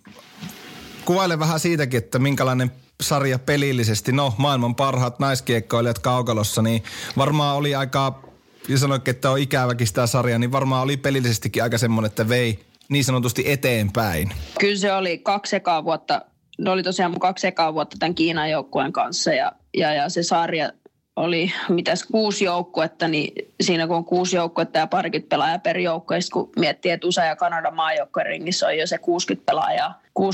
[1.04, 6.82] kuvaile vähän siitäkin, että minkälainen sarja pelillisesti, no maailman parhaat naiskiekkoilijat kaukalossa, niin
[7.16, 8.22] varmaan oli aika,
[8.68, 12.58] ja sanoikin, että on ikäväkin sitä sarjaa, niin varmaan oli pelillisestikin aika semmoinen, että vei
[12.88, 14.32] niin sanotusti eteenpäin.
[14.60, 16.22] Kyllä se oli kaksi ekaa vuotta,
[16.58, 20.22] ne oli tosiaan mun kaksi ekaa vuotta tämän Kiinan joukkueen kanssa ja, ja, ja se
[20.22, 20.72] sarja
[21.16, 26.14] oli mitäs kuusi joukkuetta, niin siinä kun on kuusi joukkuetta ja parikymmentä pelaajaa per joukko,
[26.32, 30.24] kun miettii, että USA ja Kanadan maajoukkojen ringissä on jo se 60 pelaajaa, 60-70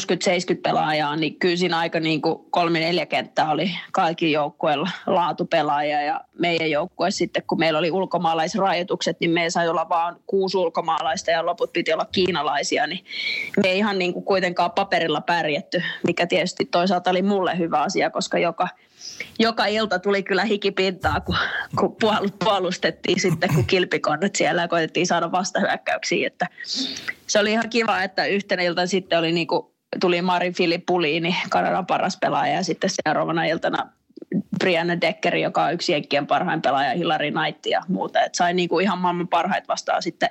[0.63, 6.21] pelaajaa, niin kyllä siinä aika niin kuin kolme neljä kenttää oli kaikki joukkueilla laatupelaajia ja
[6.39, 11.31] meidän joukkue sitten, kun meillä oli ulkomaalaisrajoitukset, niin me ei sai olla vaan kuusi ulkomaalaista
[11.31, 13.05] ja loput piti olla kiinalaisia, niin
[13.63, 18.11] me ei ihan niin kuin kuitenkaan paperilla pärjätty, mikä tietysti toisaalta oli mulle hyvä asia,
[18.11, 18.69] koska joka
[19.39, 21.37] joka ilta tuli kyllä hikipintaa, kun,
[21.79, 21.97] kun
[22.45, 26.27] puolustettiin sitten, kun kilpikonnet siellä koitettiin saada vastahyökkäyksiä.
[26.27, 26.47] Että
[27.27, 29.67] se oli ihan kiva, että yhtenä iltana sitten oli niin kuin,
[30.01, 33.93] tuli Marin Filippuliini, Kanadan paras pelaaja, ja sitten seuraavana iltana
[34.59, 38.21] Brianna Deckeri, joka on yksi Jenkkien parhain pelaaja, Hillary Knight ja muuta.
[38.21, 40.31] Et sai niinku ihan maailman parhaita vastaan sitten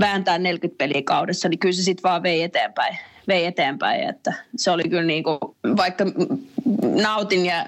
[0.00, 2.98] vääntää 40 peliä kaudessa, niin kyllä se sitten vaan vei eteenpäin.
[3.28, 6.04] Vei eteenpäin, että se oli kyllä niinku, vaikka
[7.02, 7.66] nautin ja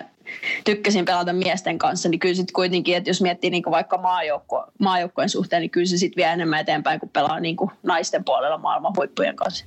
[0.65, 5.29] tykkäsin pelata miesten kanssa, niin kyllä sitten kuitenkin, että jos miettii niin vaikka maajoukko, maajoukkojen
[5.29, 9.37] suhteen, niin kyllä se sitten vie enemmän eteenpäin, kun pelaa niin naisten puolella maailman huippujen
[9.37, 9.65] kanssa.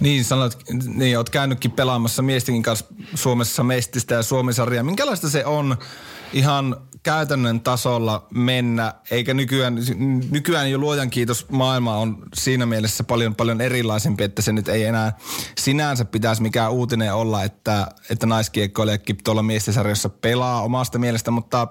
[0.00, 0.58] Niin, sanot,
[0.94, 4.84] niin oot käynytkin pelaamassa miestenkin kanssa Suomessa Mestistä ja Suomisarjaa.
[4.84, 5.76] Minkälaista se on
[6.32, 9.78] ihan käytännön tasolla mennä, eikä nykyään,
[10.30, 14.84] nykyään jo luojan kiitos maailma on siinä mielessä paljon paljon erilaisempi, että se nyt ei
[14.84, 15.12] enää
[15.58, 21.68] sinänsä pitäisi mikään uutinen olla, että, että naiskiekkoilijakin tuolla miestesarjassa pelaa omasta mielestä, mutta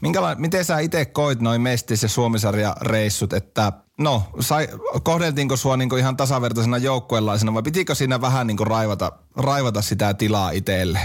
[0.00, 4.68] minkäla- miten sä itse koit noin mestis- ja suomisarja-reissut, että no, sai,
[5.02, 10.50] kohdeltiinko sua niinku ihan tasavertaisena joukkueenlaisena vai pitikö siinä vähän niinku raivata, raivata sitä tilaa
[10.50, 11.00] itselle?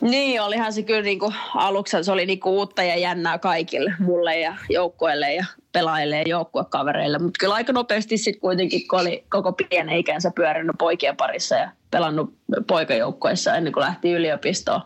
[0.00, 4.56] Niin, olihan se kyllä niinku, aluksi se oli niinku uutta ja jännää kaikille, mulle ja
[4.70, 7.18] joukkueelle ja pelaajille ja joukkuekavereille.
[7.18, 11.70] Mutta kyllä aika nopeasti sitten kuitenkin, kun oli koko pienen ikänsä pyörinyt poikien parissa ja
[11.90, 12.34] pelannut
[12.66, 14.80] poikajoukkueessa ennen kuin lähti yliopistoon,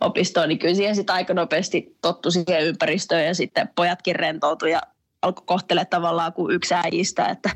[0.00, 4.80] opistoon, niin kyllä siihen sitten aika nopeasti tottu siihen ympäristöön ja sitten pojatkin rentoutui ja
[5.22, 7.26] alkoi kohtelemaan tavallaan kuin yksi äijistä.
[7.26, 7.50] Että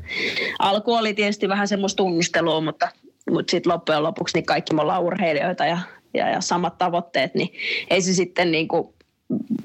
[0.59, 2.89] alku oli tietysti vähän semmoista tunnustelua, mutta,
[3.29, 5.77] mutta sitten loppujen lopuksi niin kaikki me ollaan urheilijoita ja
[6.13, 7.49] ja, ja samat tavoitteet, niin
[7.89, 8.93] ei se sitten niin kuin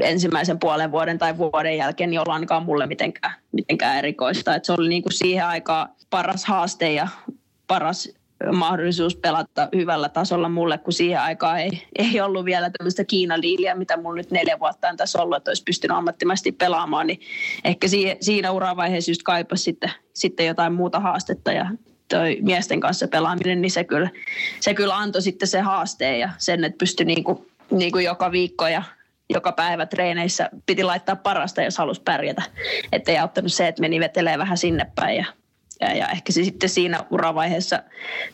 [0.00, 4.54] ensimmäisen puolen vuoden tai vuoden jälkeen niin olla ainakaan mulle mitenkään, mitenkään erikoista.
[4.54, 7.08] Et se oli niin kuin siihen aikaan paras haaste ja
[7.66, 8.08] paras
[8.52, 13.96] mahdollisuus pelata hyvällä tasolla mulle, kun siihen aikaan ei, ei ollut vielä tämmöistä Kiina-liiliä, mitä
[13.96, 17.20] mulla nyt neljä vuotta on tässä ollut, että olisi pystynyt ammattimaisesti pelaamaan, niin
[17.64, 21.66] ehkä siinä, siinä uravaiheessa just kaipasi sitten, sitten jotain muuta haastetta ja
[22.14, 24.10] toi miesten kanssa pelaaminen, niin se kyllä,
[24.60, 28.82] se kyllä antoi sitten se haasteen ja sen, että pystyi niinku, niinku joka viikko ja
[29.30, 32.42] joka päivä treeneissä piti laittaa parasta, jos halusi pärjätä.
[32.92, 35.24] Että ei auttanut se, että meni vetelee vähän sinne päin ja
[35.80, 37.82] ja, ja ehkä se sitten siinä uravaiheessa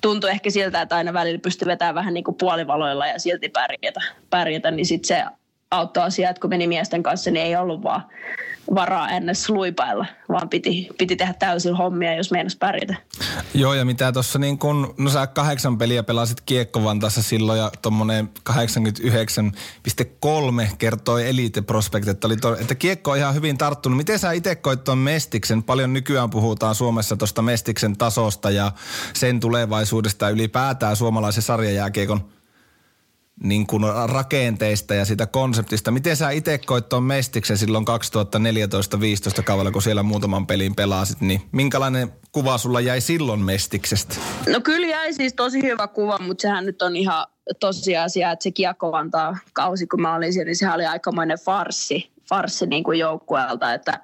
[0.00, 4.00] tuntui ehkä siltä, että aina välillä pystyi vetämään vähän niin kuin puolivaloilla ja silti pärjätä,
[4.30, 5.24] pärjätä niin sitten se
[5.70, 8.02] auttoi asiaa, että kun meni miesten kanssa, niin ei ollut vaan
[8.74, 12.96] varaa ennäs luipailla, vaan piti, piti tehdä täysin hommia, jos meinas pärjätä.
[13.54, 18.30] Joo, ja mitä tuossa niin kun, no sä kahdeksan peliä pelasit Kiekkovantassa silloin ja tuommoinen
[18.50, 18.54] 89,3
[20.78, 23.96] kertoi Elite Prospect, että, oli to, että Kiekko on ihan hyvin tarttunut.
[23.96, 25.62] Miten sä itse koit tuon Mestiksen?
[25.62, 28.72] Paljon nykyään puhutaan Suomessa tuosta Mestiksen tasosta ja
[29.12, 32.39] sen tulevaisuudesta ylipäätään suomalaisen sarjajääkiekon
[33.42, 35.90] niin kuin rakenteista ja sitä konseptista.
[35.90, 37.84] Miten sä itse koit tuon Mestiksen silloin
[39.38, 44.14] 2014-2015 kaudella, kun siellä muutaman pelin pelasit, niin minkälainen kuva sulla jäi silloin Mestiksestä?
[44.48, 47.26] No kyllä jäi siis tosi hyvä kuva, mutta sehän nyt on ihan
[47.60, 52.66] tosiasia, että se Kiekko-Vantaa kausi, kun mä olin siellä, niin sehän oli aikamoinen farsi, farsi
[52.66, 54.00] niin kuin joukkueelta, että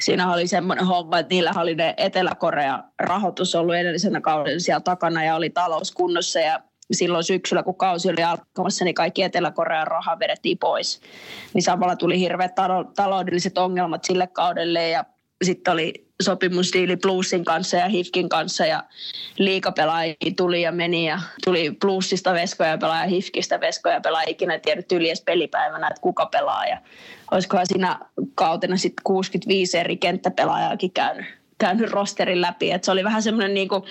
[0.00, 5.24] siinä oli semmoinen homma, että niillä oli ne Etelä-Korea rahoitus ollut edellisenä kaudella siellä takana
[5.24, 6.60] ja oli talouskunnossa ja
[6.92, 11.00] silloin syksyllä, kun kausi oli alkamassa, niin kaikki Etelä-Korean raha vedettiin pois.
[11.54, 12.52] Niin samalla tuli hirveät
[12.96, 15.04] taloudelliset ongelmat sille kaudelle ja
[15.44, 18.82] sitten oli sopimusdiili Bluesin kanssa ja Hifkin kanssa ja
[19.38, 24.96] liikapelaajia tuli ja meni ja tuli Bluesista veskoja pelaa ja Hifkistä veskoja pelaa ikinä tiedetty
[24.96, 26.78] yli edes pelipäivänä, että kuka pelaa ja
[27.30, 27.98] olisikohan siinä
[28.34, 32.70] kautena sitten 65 eri kenttäpelaajaakin käynyt käynyt rosterin läpi.
[32.70, 33.84] Et se oli vähän semmoinen niinku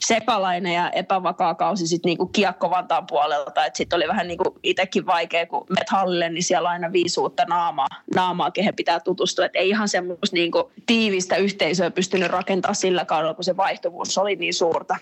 [0.00, 3.60] sekalainen ja epävakaa kausi sitten niinku kiekko Vantaan puolelta.
[3.74, 7.44] Sitten oli vähän niinku itsekin vaikea, kun met hallille, niin siellä on aina viisi uutta
[7.44, 9.44] naamaa, naamaa kehen pitää tutustua.
[9.44, 14.36] Et ei ihan semmoista niinku tiivistä yhteisöä pystynyt rakentamaan sillä kaudella, kun se vaihtuvuus oli
[14.36, 14.96] niin suurta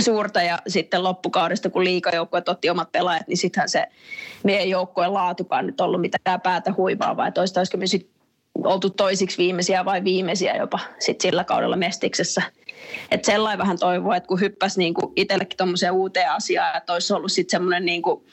[0.00, 3.86] suurta ja sitten loppukaudesta, kun liikajoukkueet otti omat pelaajat, niin sittenhän se
[4.44, 7.26] meidän joukkueen laatukaan nyt ollut mitään päätä huivaavaa.
[7.26, 8.13] Että olisiko me sitten
[8.64, 12.42] oltu toisiksi viimeisiä vai viimeisiä jopa sit sillä kaudella Mestiksessä.
[13.10, 17.32] Et sellainen vähän toivoa, että kun hyppäsi niinku itsellekin tuommoiseen uuteen asiaan, että olisi ollut
[17.32, 18.26] sitten semmoinen niinku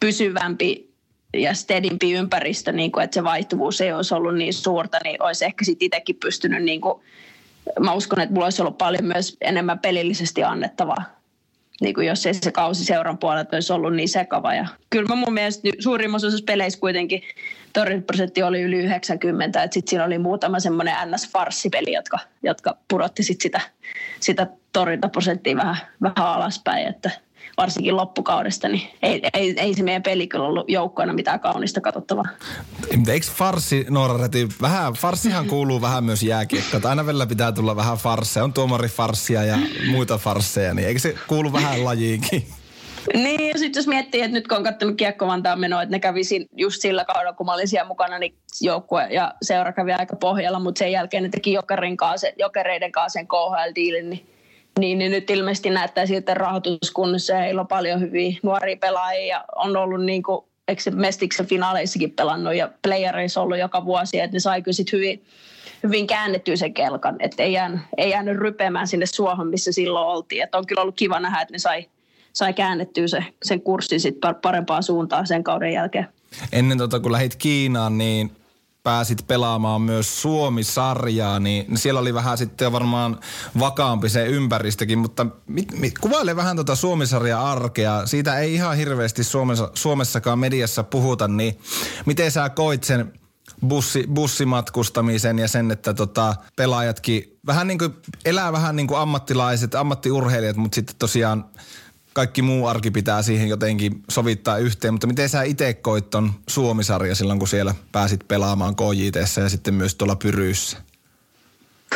[0.00, 0.90] pysyvämpi
[1.34, 5.64] ja stedimpi ympäristö, niinku, että se vaihtuvuus ei olisi ollut niin suurta, niin olisi ehkä
[5.64, 7.02] sitten itsekin pystynyt, niinku,
[7.80, 11.15] mä uskon, että mulla olisi ollut paljon myös enemmän pelillisesti annettavaa
[11.80, 14.54] niin kuin jos ei se kausi seuran puolelta olisi ollut niin sekava.
[14.54, 17.22] Ja kyllä mä mun mielestä suurimmassa osassa peleissä kuitenkin
[17.72, 23.40] torjuntaprosentti oli yli 90, että sitten siinä oli muutama semmoinen NS-farssipeli, jotka, jotka pudotti sit
[23.40, 23.60] sitä,
[24.20, 27.10] sitä torjuntaprosenttia vähän, vähän alaspäin, että
[27.56, 32.24] varsinkin loppukaudesta, niin ei, ei, ei se meidän peli kyllä ollut joukkoina mitään kaunista katsottavaa.
[33.08, 37.98] Eikö farssi, Noora Reti, vähän, farssihan kuuluu vähän myös jääkiekkoon, aina välillä pitää tulla vähän
[37.98, 39.58] farsseja, on tuomarifarssia ja
[39.90, 42.46] muita farsseja, niin eikö se kuulu vähän lajiinkin?
[43.14, 46.00] Niin, ja sitten jos miettii, että nyt kun on katsonut Kiekko Vantaan menoa, että ne
[46.00, 46.20] kävi
[46.56, 50.58] just sillä kaudella, kun mä olin siellä mukana, niin joukkue ja seura kävi aika pohjalla,
[50.58, 54.26] mutta sen jälkeen ne teki jokerin kanssa, jokereiden kanssa sen KHL-diilin, niin,
[54.78, 59.44] niin, niin, nyt ilmeisesti näyttää siltä rahoituskunnassa ja heillä on paljon hyviä nuoria pelaajia ja
[59.56, 60.46] on ollut niin kuin,
[60.78, 65.24] se Mestiksen finaaleissakin pelannut ja playereissa ollut joka vuosi, että ne sai kyllä sit hyvin,
[65.82, 70.42] hyvin käännettyä sen kelkan, että ei, jäänyt, ei jäänyt rypemään sinne suohon, missä silloin oltiin.
[70.42, 71.86] Että on kyllä ollut kiva nähdä, että ne sai
[72.36, 76.08] sai käännettyä se, sen kurssin sit parempaan suuntaan sen kauden jälkeen.
[76.52, 78.30] Ennen tota, kun lähit Kiinaan, niin
[78.86, 83.20] pääsit pelaamaan myös Suomi-sarjaa, niin siellä oli vähän sitten varmaan
[83.58, 88.06] vakaampi se ympäristökin, mutta mit, mit, kuvaile vähän tota Suomi-sarja arkea.
[88.06, 91.58] Siitä ei ihan hirveästi Suomessa, Suomessakaan mediassa puhuta, niin
[92.06, 93.12] miten sä koit sen
[93.68, 97.94] bussi, bussimatkustamisen ja sen, että tota, pelaajatkin vähän niin kuin,
[98.24, 101.44] elää vähän niin kuin ammattilaiset, ammattiurheilijat, mutta sitten tosiaan
[102.16, 104.94] kaikki muu arki pitää siihen jotenkin sovittaa yhteen.
[104.94, 109.74] Mutta miten sä itse koit ton Suomisarja silloin, kun siellä pääsit pelaamaan KJTssä ja sitten
[109.74, 110.78] myös tuolla Pyryyssä?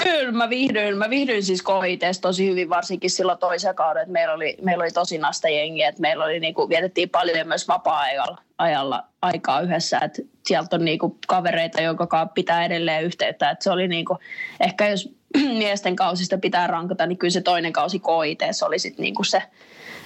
[0.02, 4.34] Kyllä, mä viihdyin, mä viihdyin siis KITs tosi hyvin, varsinkin silloin toisen kauden, että meillä
[4.34, 9.04] oli, meillä oli tosi nasta jengiä, että meillä oli niinku, vietettiin paljon myös vapaa-ajalla ajalla,
[9.22, 14.18] aikaa yhdessä, että sieltä on niinku kavereita, jonka pitää edelleen yhteyttä, että se oli niinku,
[14.60, 15.08] ehkä jos
[15.62, 19.42] miesten kausista pitää rankata, niin kyllä se toinen kausi KITs oli sitten niinku se,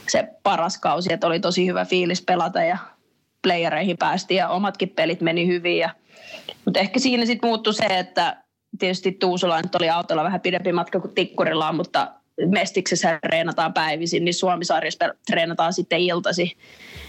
[0.09, 2.79] se paras kausi, että oli tosi hyvä fiilis pelata ja
[3.43, 5.79] playereihin päästiin ja omatkin pelit meni hyvin.
[5.79, 5.91] Ja,
[6.65, 8.37] mutta ehkä siinä sitten muuttui se, että
[8.79, 12.13] tietysti Tuusula nyt oli autolla vähän pidempi matka kuin Tikkurilla, mutta
[12.47, 16.57] Mestiksessä treenataan päivisin, niin Suomisarjassa treenataan sitten iltasi.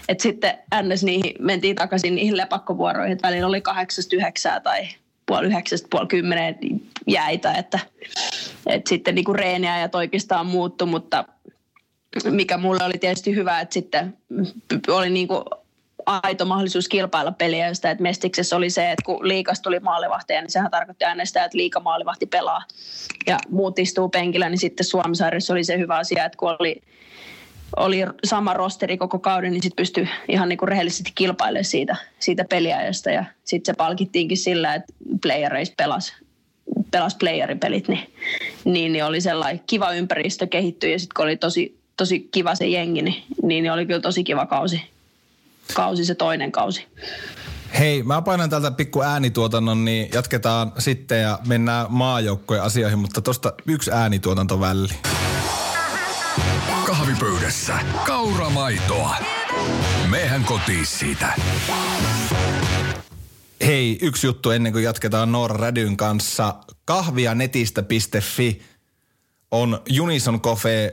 [0.08, 1.04] Et sitten ns.
[1.04, 4.88] Niihin, mentiin takaisin niihin lepakkovuoroihin, että välillä oli kahdeksasta yhdeksää tai
[5.26, 6.58] puoli yhdeksästä puoli kymmeneen
[7.06, 7.78] jäitä, että,
[8.66, 11.24] että sitten niin kuin reeniä ja oikeastaan muuttu, mutta
[12.30, 14.16] mikä mulle oli tietysti hyvä, että sitten
[14.88, 15.44] oli niin kuin
[16.06, 20.50] aito mahdollisuus kilpailla peliä sitä, että Mestiksessä oli se, että kun liikas tuli maalivahteja, niin
[20.50, 22.62] sehän tarkoitti aina sitä, että liika maalivahti pelaa
[23.26, 26.82] ja muut istuu penkillä, niin sitten Suomisarjassa oli se hyvä asia, että kun oli,
[27.76, 32.44] oli sama rosteri koko kauden, niin sitten pystyi ihan niin kuin rehellisesti kilpailemaan siitä, siitä
[32.44, 36.12] peliajasta ja sitten se palkittiinkin sillä, että playereissa pelasi
[36.90, 38.12] pelas playeripelit, niin,
[38.64, 42.66] niin, niin oli sellainen kiva ympäristö kehittyä ja sitten kun oli tosi, tosi kiva se
[42.66, 44.96] jengi, niin, niin oli kyllä tosi kiva kausi
[45.74, 46.86] kausi se toinen kausi.
[47.78, 53.52] Hei, mä painan täältä pikku äänituotannon, niin jatketaan sitten ja mennään maajoukkojen asioihin, mutta tosta
[53.66, 54.88] yksi äänituotanto väli.
[56.86, 59.16] Kahvipöydässä kauramaitoa.
[60.10, 61.32] Mehän kotiin siitä.
[63.66, 66.54] Hei, yksi juttu ennen kuin jatketaan Noora Rädyn kanssa.
[66.84, 68.62] Kahvia netistä.fi
[69.50, 70.92] on Unison Coffee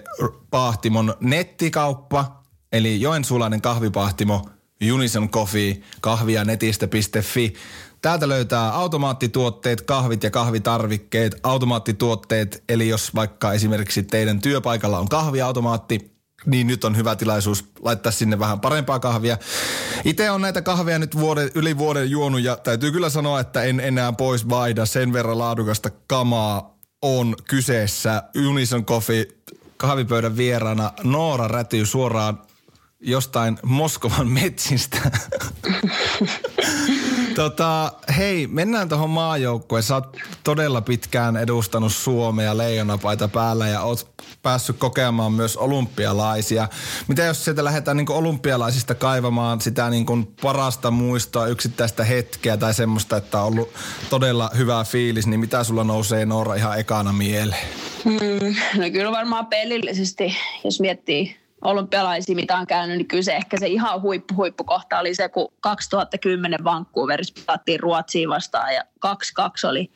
[0.49, 4.41] Pahtimon nettikauppa, eli Joensuulainen kahvipahtimo–
[4.91, 7.53] Unison Coffee, kahvia netistä.fi.
[8.01, 16.13] Täältä löytää automaattituotteet, kahvit ja kahvitarvikkeet, automaattituotteet, eli jos vaikka esimerkiksi teidän työpaikalla on kahviautomaatti,
[16.45, 19.37] niin nyt on hyvä tilaisuus laittaa sinne vähän parempaa kahvia.
[20.05, 23.79] Itse on näitä kahvia nyt vuoden, yli vuoden juonut ja täytyy kyllä sanoa, että en
[23.79, 26.72] enää pois vaihda sen verran laadukasta kamaa
[27.03, 28.23] on kyseessä.
[28.47, 29.25] Unison Coffee
[29.77, 32.41] kahvipöydän vieraana Noora Räty suoraan
[32.99, 34.97] jostain Moskovan metsistä.
[37.35, 39.83] tota, hei, mennään tuohon maajoukkueen.
[39.83, 46.67] Sä oot todella pitkään edustanut Suomea leijonapaita päällä ja oot päässyt kokemaan myös olympialaisia.
[47.07, 50.05] Mitä jos sieltä lähdetään niin olympialaisista kaivamaan sitä niin
[50.41, 53.73] parasta muistoa, yksittäistä hetkeä tai semmoista, että on ollut
[54.09, 57.65] todella hyvä fiilis, niin mitä sulla nousee Noora ihan ekana mieleen?
[58.03, 63.59] Hmm, no kyllä varmaan pelillisesti, jos miettii olympialaisia, mitä on käynyt, niin kyllä se ehkä
[63.59, 69.09] se ihan huippu, huippukohta oli se, kun 2010 Vancouverissa pelattiin Ruotsiin vastaan ja 2-2
[69.69, 69.91] oli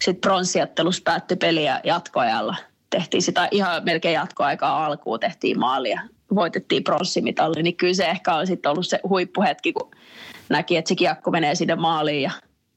[0.00, 2.56] sitten pronssiottelussa päättyi peli ja jatkoajalla.
[2.90, 6.00] Tehtiin sitä ihan melkein jatkoaikaa alkuun, tehtiin maalia,
[6.34, 9.90] voitettiin pronssimitalli, niin kyllä se ehkä on sitten ollut se huippuhetki, kun
[10.48, 12.30] näki, että se kiekko menee sinne maaliin ja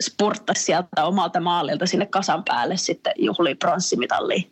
[0.03, 4.51] spurttasi sieltä omalta maalilta sinne kasan päälle sitten juhliin pronssimitalliin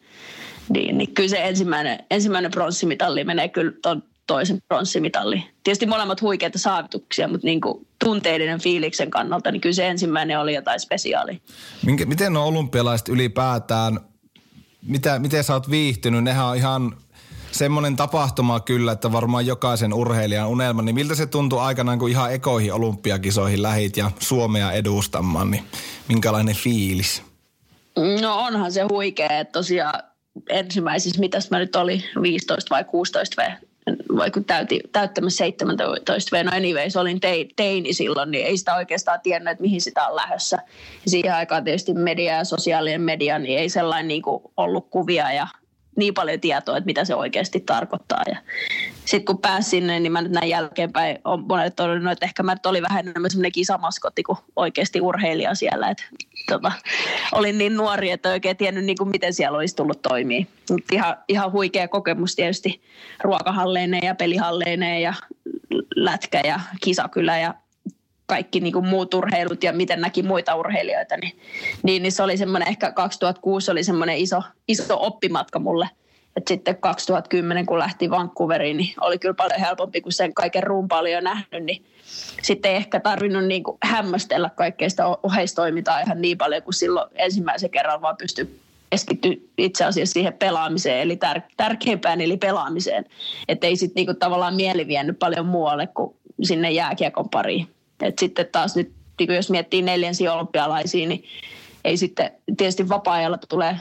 [0.69, 5.43] niin, niin kyllä se ensimmäinen, ensimmäinen pronssimitalli menee kyllä ton toisen pronssimitalli.
[5.63, 10.55] Tietysti molemmat huikeita saavutuksia, mutta niin kuin tunteiden fiiliksen kannalta, niin kyllä se ensimmäinen oli
[10.55, 11.37] jotain spesiaalia.
[11.85, 13.99] Minkä, miten on olympialaiset ylipäätään,
[14.81, 16.23] mitä, miten sä oot viihtynyt?
[16.23, 16.97] Nehän on ihan
[17.51, 22.33] semmoinen tapahtuma kyllä, että varmaan jokaisen urheilijan unelma, niin miltä se tuntui aikanaan, kun ihan
[22.33, 25.63] ekoihin olympiakisoihin lähit ja Suomea edustamaan, niin
[26.07, 27.23] minkälainen fiilis?
[28.21, 30.08] No onhan se huikea, että tosiaan
[30.49, 33.51] ensimmäisissä, mitäs mä nyt oli, 15 vai 16 V,
[34.17, 37.19] vai kun täytti, täyttämässä 17 V, no anyways, olin
[37.55, 40.57] teini silloin, niin ei sitä oikeastaan tiennyt, että mihin sitä on lähdössä.
[41.07, 44.23] Siihen aikaan tietysti media ja sosiaalinen media, niin ei sellainen niin
[44.57, 45.47] ollut kuvia ja
[45.95, 48.23] niin paljon tietoa, että mitä se oikeasti tarkoittaa.
[48.27, 48.37] Ja
[49.05, 52.53] sitten kun pääsin sinne, niin mä nyt näin jälkeenpäin on monet todennut, että ehkä mä
[52.53, 55.89] nyt olin vähän enemmän semmoinen kisamaskotti kuin oikeasti urheilija siellä.
[55.89, 55.97] Et,
[56.47, 56.71] tota,
[57.31, 60.45] olin niin nuori, että oikein tiennyt niin kuin miten siellä olisi tullut toimia.
[60.69, 62.81] Mut ihan, ihan huikea kokemus tietysti
[63.23, 65.13] ruokahalleineen ja pelihalleineen ja
[65.95, 67.53] lätkä ja kisakylä ja
[68.29, 71.39] kaikki niin kuin muut urheilut ja miten näki muita urheilijoita, niin,
[71.83, 75.89] niin, niin se oli semmoinen, ehkä 2006 oli semmoinen iso, iso oppimatka mulle.
[76.37, 80.99] Et sitten 2010, kun lähti Vancouveriin, niin oli kyllä paljon helpompi, kun sen kaiken rumpa
[80.99, 81.85] oli jo nähnyt, niin
[82.41, 87.09] sitten ei ehkä tarvinnut niin kuin hämmästellä kaikkea sitä oheistoimintaa ihan niin paljon, kuin silloin
[87.15, 93.05] ensimmäisen kerran vaan pystyi keskittyä itse asiassa siihen pelaamiseen, eli tär- tärkeimpään, eli pelaamiseen.
[93.47, 97.67] Että ei sitten niinku tavallaan mieli vienyt paljon muualle kuin sinne jääkiekon pariin.
[98.01, 101.23] Et sitten taas nyt, niin jos miettii neljänsiä olympialaisia, niin
[101.85, 103.77] ei sitten tietysti vapaa-ajalla tule,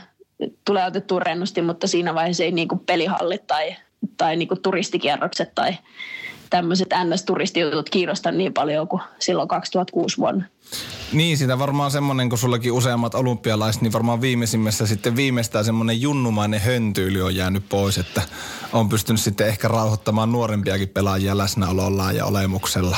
[0.64, 3.76] tulee otettua rennosti, mutta siinä vaiheessa ei niin pelihallit tai,
[4.16, 5.76] tai niin turistikierrokset tai
[6.50, 10.44] tämmöiset NS-turistijutut kiinnosta niin paljon kuin silloin 2006 vuonna.
[11.12, 16.61] Niin, sitä varmaan semmoinen, kun sullakin useammat olympialaiset, niin varmaan viimeisimmässä sitten viimeistään semmoinen junnumainen
[16.61, 18.22] höntyyli on jäänyt pois, että
[18.72, 22.96] on pystynyt sitten ehkä rauhoittamaan nuorempiakin pelaajia läsnäolollaan ja olemuksella.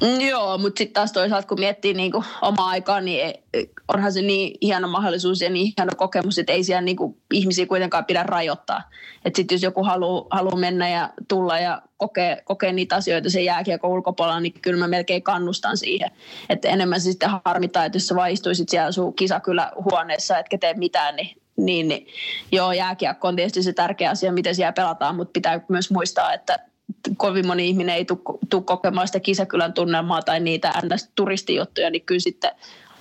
[0.00, 3.34] Mm, joo, mutta sitten taas toisaalta kun miettii niinku omaa aikaa, niin e,
[3.94, 8.04] onhan se niin hieno mahdollisuus ja niin hieno kokemus, että ei siellä niinku ihmisiä kuitenkaan
[8.04, 8.82] pidä rajoittaa.
[9.24, 13.44] Että sitten jos joku haluaa haluu mennä ja tulla ja kokea, kokea niitä asioita sen
[13.44, 16.10] jääkiekon ulkopuolella, niin kyllä mä melkein kannustan siihen.
[16.48, 19.14] Että enemmän se sitten harmittaa, että jos sä vaan istuisit siellä sun
[19.90, 22.06] huoneessa, etkä tee mitään, niin niin, niin
[22.52, 26.58] joo, jääkiekko on tietysti se tärkeä asia, miten siellä pelataan, mutta pitää myös muistaa, että
[27.16, 28.04] kovin moni ihminen ei
[28.50, 32.50] tule kokemaan sitä kisakylän tunnelmaa tai niitä NS-turistijuttuja, niin kyllä sitten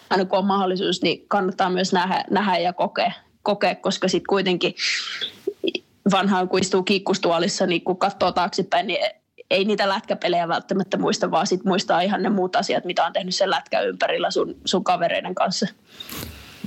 [0.09, 3.11] aina kun on mahdollisuus, niin kannattaa myös nähdä, nähdä ja kokea,
[3.43, 4.75] kokea koska sitten kuitenkin
[6.11, 8.99] vanhaan kun istuu kiikkustuolissa, niin kun katsoo taaksepäin, niin
[9.49, 13.35] ei niitä lätkäpelejä välttämättä muista, vaan sit muistaa ihan ne muut asiat, mitä on tehnyt
[13.35, 15.67] sen lätkä ympärillä sun, sun kavereiden kanssa.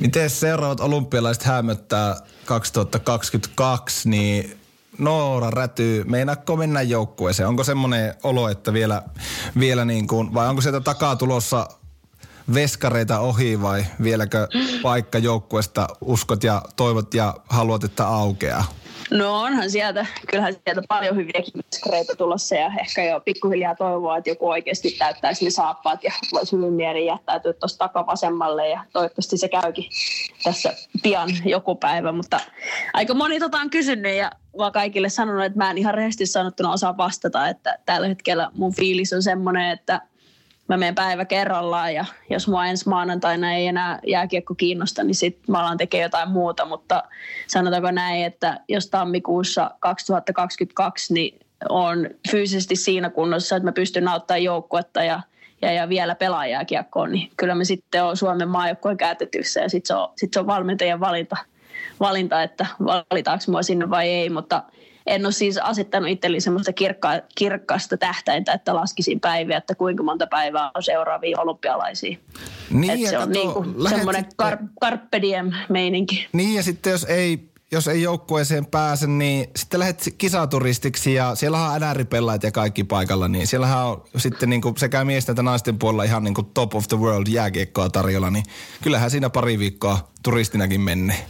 [0.01, 4.57] Miten seuraavat olympialaiset hämöttää 2022, niin
[4.99, 7.49] Noora Räty, meinaatko mennä joukkueeseen?
[7.49, 9.03] Onko semmoinen olo, että vielä,
[9.59, 11.69] vielä niin kuin, vai onko sieltä takaa tulossa
[12.55, 14.49] veskareita ohi vai vieläkö
[14.83, 18.65] paikka joukkueesta uskot ja toivot ja haluat, että aukeaa?
[19.11, 24.31] No onhan sieltä, kyllähän sieltä paljon hyviäkin veskareita tulossa ja ehkä jo pikkuhiljaa toivoa, että
[24.31, 29.49] joku oikeasti täyttäisi ne saappaat ja voisi hyvin mieli jättäytyä tuosta takavasemmalle ja toivottavasti se
[29.49, 29.85] käykin
[30.45, 32.41] tässä pian joku päivä, mutta
[32.93, 36.73] aika moni tota on kysynyt ja vaan kaikille sanonut, että mä en ihan rehellisesti sanottuna
[36.73, 40.01] osaa vastata, että tällä hetkellä mun fiilis on semmoinen, että
[40.69, 45.45] mä menen päivä kerrallaan ja jos mua ensi maanantaina ei enää jääkiekko kiinnosta, niin sitten
[45.49, 47.05] mä alan tekemään jotain muuta, mutta
[47.47, 54.45] sanotaanko näin, että jos tammikuussa 2022 niin on fyysisesti siinä kunnossa, että mä pystyn auttamaan
[54.45, 55.21] joukkuetta ja,
[55.63, 59.87] ja, ja vielä pelaa kiekkoon, niin kyllä me sitten on Suomen maajoukkojen käytetyssä ja sitten
[59.89, 61.37] se, on, sit se on valmentajien valinta,
[62.01, 64.63] valinta, että valitaanko mua sinne vai ei, mutta
[65.07, 70.27] en ole siis asettanut itselleni semmoista kirkka, kirkkaasta tähtäintä, että laskisin päiviä, että kuinka monta
[70.27, 72.19] päivää on seuraavia olympialaisia.
[72.71, 76.27] Niin, se on niin kuin semmoinen kar, carpe diem meininki.
[76.33, 81.59] Niin ja sitten jos ei jos ei joukkueeseen pääse, niin sitten lähdet kisaturistiksi ja siellä
[81.61, 85.79] on NR-pellaat ja kaikki paikalla, niin siellähän on sitten niin kuin sekä miesten että naisten
[85.79, 88.45] puolella ihan niin kuin top of the world jääkiekkoa tarjolla, niin
[88.83, 91.27] kyllähän siinä pari viikkoa turistinakin menee.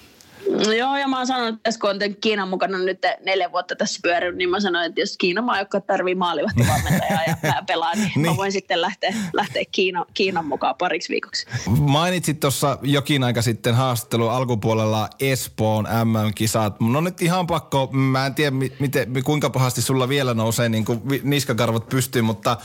[0.50, 4.00] No joo, ja mä oon sanonut, että kun on Kiinan mukana nyt neljä vuotta tässä
[4.02, 8.12] pyörinyt, niin mä sanoin, että jos Kiinan maa, joka tarvii maalivahtivalmentajaa ja mä pelaan, niin,
[8.16, 11.46] niin, mä voin sitten lähteä, lähteä Kiina, Kiinan mukaan pariksi viikoksi.
[11.80, 16.80] Mainitsit tuossa jokin aika sitten haastattelu alkupuolella Espoon MM-kisat.
[16.80, 21.00] No nyt ihan pakko, mä en tiedä miten, kuinka pahasti sulla vielä nousee niin kuin
[21.22, 22.56] niskakarvot pystyyn, mutta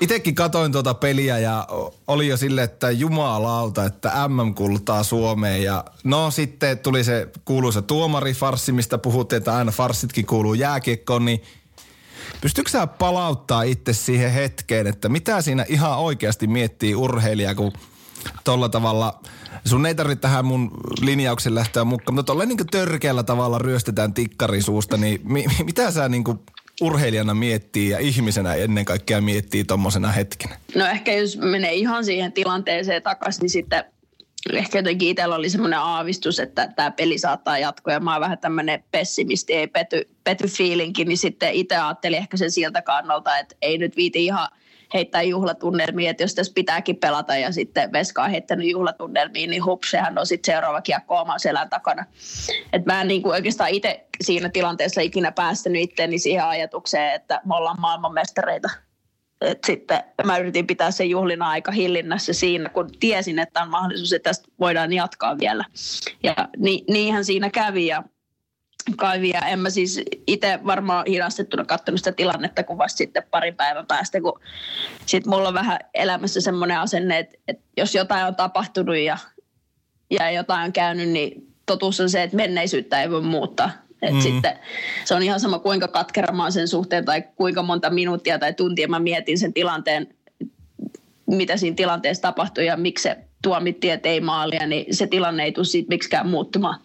[0.00, 1.66] itsekin katoin tuota peliä ja
[2.06, 7.82] oli jo sille, että jumalauta, että MM kultaa Suomeen ja no sitten tuli se kuuluisa
[7.82, 11.42] tuomarifarssi, mistä puhuttiin, että aina farssitkin kuuluu jääkiekkoon, niin
[12.40, 17.72] pystytkö sä palauttaa itse siihen hetkeen, että mitä siinä ihan oikeasti miettii urheilija, kun
[18.44, 19.20] tolla tavalla,
[19.64, 24.96] sun ei tarvitse tähän mun linjauksen lähteä mukaan, mutta tolle niin törkeällä tavalla ryöstetään tikkarisuusta,
[24.96, 26.24] niin mi- mitä sä niin
[26.80, 30.56] urheilijana miettii ja ihmisenä ennen kaikkea miettii tommosena hetkenä?
[30.74, 33.84] No ehkä jos menee ihan siihen tilanteeseen takaisin, niin sitten
[34.52, 38.38] ehkä jotenkin itsellä oli semmoinen aavistus, että tämä peli saattaa jatkua ja mä oon vähän
[38.38, 43.56] tämmöinen pessimisti, ei pety, pety fiilinki, niin sitten itse ajattelin ehkä sen siltä kannalta, että
[43.62, 44.48] ei nyt viiti ihan
[44.94, 49.90] heittää juhlatunnelmiin, että jos tässä pitääkin pelata ja sitten Veska on heittänyt juhlatunnelmiin, niin hups,
[49.90, 52.04] sehän on sitten seuraava kiekko oman selän takana.
[52.72, 57.40] Et mä en niin kuin oikeastaan itse siinä tilanteessa ikinä päästänyt itteeni siihen ajatukseen, että
[57.44, 58.68] me ollaan maailmanmestareita
[59.42, 64.12] et sitten mä yritin pitää sen juhlina aika hillinnässä siinä, kun tiesin, että on mahdollisuus,
[64.12, 65.64] että tästä voidaan jatkaa vielä.
[66.22, 68.02] Ja ni, niinhän siinä kävi ja
[68.96, 69.40] kaivia.
[69.40, 74.20] En mä siis itse varmaan hidastettuna katsonut sitä tilannetta, kun vasta sitten parin päivän päästä,
[74.20, 74.40] kun
[75.06, 79.18] sitten mulla on vähän elämässä semmoinen asenne, että, että jos jotain on tapahtunut ja,
[80.10, 83.70] ja jotain on käynyt, niin totuus on se, että menneisyyttä ei voi muuttaa.
[84.02, 84.20] Et mm.
[84.20, 84.58] sitten
[85.04, 88.98] se on ihan sama, kuinka katkera sen suhteen tai kuinka monta minuuttia tai tuntia mä
[88.98, 90.08] mietin sen tilanteen,
[91.26, 95.52] mitä siinä tilanteessa tapahtui ja miksi se tuomittiin, että ei maalia, niin se tilanne ei
[95.52, 96.80] tule siitä miksikään muuttumaan.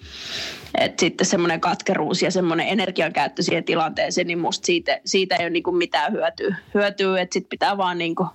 [0.78, 5.50] Et sitten semmoinen katkeruus ja semmoinen energiankäyttö siihen tilanteeseen, niin musta siitä, siitä ei ole
[5.50, 6.56] niinku mitään hyötyä.
[6.74, 8.28] Hyötyä, että sitten pitää vaan niinku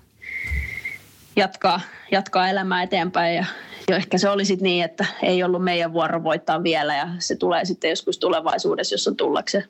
[1.37, 1.81] jatkaa,
[2.11, 3.45] jatkaa elämää eteenpäin ja
[3.89, 7.37] jo ehkä se oli sitten niin, että ei ollut meidän vuoro voittaa vielä ja se
[7.37, 9.65] tulee sitten joskus tulevaisuudessa, jos on tullakseen.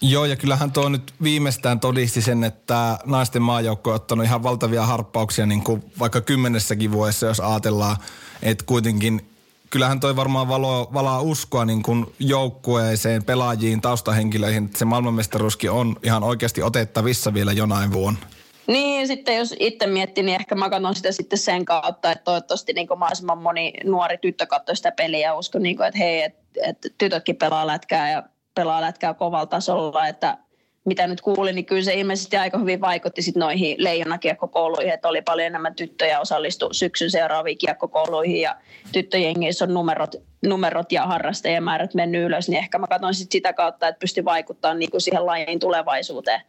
[0.00, 4.86] Joo, ja kyllähän tuo nyt viimeistään todisti sen, että naisten maajoukko on ottanut ihan valtavia
[4.86, 7.96] harppauksia niin kuin vaikka kymmenessäkin vuodessa, jos ajatellaan,
[8.42, 9.28] että kuitenkin
[9.70, 15.96] kyllähän toi varmaan valo, valaa uskoa niin kuin joukkueeseen, pelaajiin, taustahenkilöihin, että se maailmanmestaruuskin on
[16.02, 18.20] ihan oikeasti otettavissa vielä jonain vuonna.
[18.66, 22.72] Niin, sitten jos itse miettii, niin ehkä mä katson sitä sitten sen kautta, että toivottavasti
[22.72, 26.40] niin mahdollisimman moni nuori tyttö katsoo sitä peliä ja uskon, niin kuin, että hei, että,
[26.66, 28.22] että tytötkin pelaa lätkää ja
[28.54, 30.38] pelaa lätkää kovalla tasolla, että
[30.84, 35.22] mitä nyt kuulin, niin kyllä se ilmeisesti aika hyvin vaikutti sit noihin leijonakiekkokouluihin, että oli
[35.22, 38.56] paljon enemmän tyttöjä osallistu syksyn seuraaviin kiekkokouluihin ja
[38.92, 40.14] tyttöjengissä on numerot,
[40.46, 44.78] numerot ja harrastajamäärät mennyt ylös, niin ehkä mä katson sit sitä kautta, että pystyi vaikuttamaan
[44.78, 46.40] niin kuin siihen lajin tulevaisuuteen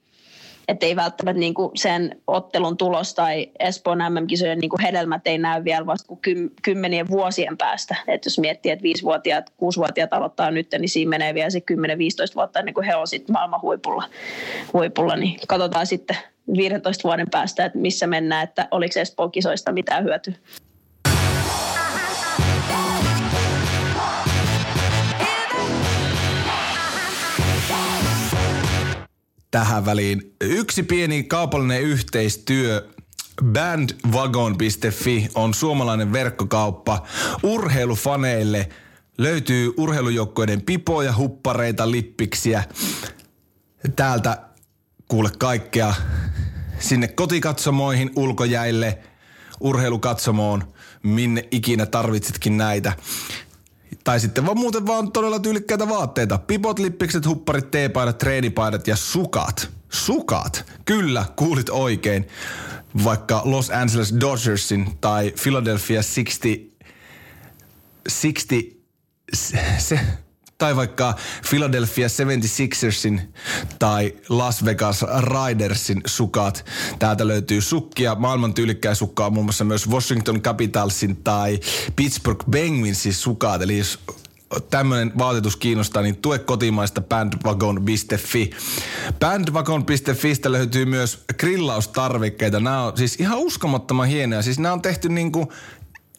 [0.67, 5.37] että ei välttämättä niin kuin sen ottelun tulos tai Espoon MM-kisojen niin kuin hedelmät ei
[5.37, 7.95] näy vielä vasta kuin kymmenien vuosien päästä.
[8.07, 12.59] Et jos miettii, että viisivuotiaat, kuusivuotiaat aloittaa nyt, niin siinä menee vielä se 10-15 vuotta
[12.59, 14.03] ennen kuin he on sitten maailman huipulla,
[14.73, 15.15] huipulla.
[15.15, 16.17] Niin katsotaan sitten
[16.57, 20.33] 15 vuoden päästä, että missä mennään, että oliko Espoon kisoista mitään hyötyä.
[29.55, 30.35] Tähän väliin.
[30.41, 32.89] Yksi pieni kaupallinen yhteistyö
[33.45, 37.03] Bandwagon.fi on suomalainen verkkokauppa
[37.43, 38.69] urheilufaneille.
[39.17, 42.63] Löytyy urheilujoukkoiden pipoja, huppareita, lippiksiä.
[43.95, 44.37] Täältä
[45.07, 45.93] kuule kaikkea
[46.79, 48.99] sinne kotikatsomoihin, ulkojäille,
[49.59, 52.93] urheilukatsomoon, minne ikinä tarvitsetkin näitä.
[54.05, 56.37] Tai sitten vaan muuten vaan todella tyylikkäitä vaatteita.
[56.37, 59.69] Pipot, lippikset, hupparit, teepaidat, treenipaidat ja sukat.
[59.89, 60.65] Sukat.
[60.85, 62.27] Kyllä, kuulit oikein.
[63.03, 66.79] Vaikka Los Angeles Dodgersin tai Philadelphia 60...
[68.21, 68.75] 60...
[69.77, 69.99] Se,
[70.57, 71.13] tai vaikka
[71.49, 73.21] Philadelphia 76ersin
[73.79, 76.65] tai Las Vegas Ridersin sukat.
[76.99, 81.59] Täältä löytyy sukkia, maailman tyylikkäin sukkaa muun muassa myös Washington Capitalsin tai
[81.95, 83.61] Pittsburgh Penguinsin sukat.
[83.61, 83.99] Eli jos
[84.69, 88.51] tämmöinen vaatetus kiinnostaa, niin tue kotimaista bandwagon.fi.
[89.19, 92.59] Bandwagon.fistä löytyy myös grillaustarvikkeita.
[92.59, 94.41] Nämä on siis ihan uskomattoman hienoja.
[94.41, 95.47] Siis nämä on tehty niin kuin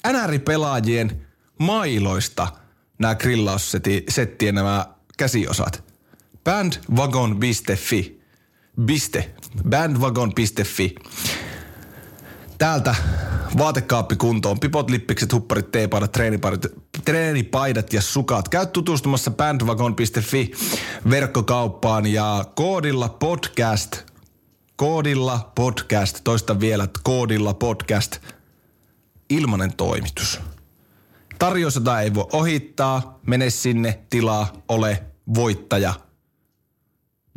[0.07, 1.26] NR-pelaajien
[1.59, 2.49] mailoista–
[2.99, 4.86] nämä grillaussettien nämä
[5.18, 5.84] käsiosat.
[6.44, 8.20] Bandwagon.fi.
[8.80, 9.34] Biste.
[9.68, 10.94] Bandwagon.fi.
[12.59, 12.94] Täältä
[13.59, 14.61] vaatekaappi kuntoon.
[14.61, 16.66] Pipot, lippikset, hupparit, teepaidat, treenipaidat,
[17.05, 18.49] treenipaidat ja sukat.
[18.49, 20.53] Käy tutustumassa bandwagon.fi
[21.11, 24.03] verkkokauppaan ja koodilla podcast,
[24.76, 28.18] koodilla podcast, toista vielä, koodilla podcast,
[29.30, 30.40] ilmanen toimitus.
[31.39, 35.03] Tarjous, jota ei voi ohittaa, mene sinne, tilaa, ole
[35.34, 35.95] voittaja.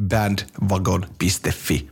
[0.08, 1.90] Bandwagon.fi.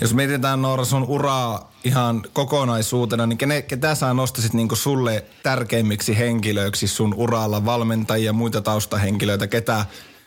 [0.00, 6.18] Jos mietitään Noora sun uraa ihan kokonaisuutena, niin kene, ketä sä nostasit niinku sulle tärkeimmiksi
[6.18, 9.86] henkilöiksi sun uralla, valmentajia ja muita taustahenkilöitä, ketä,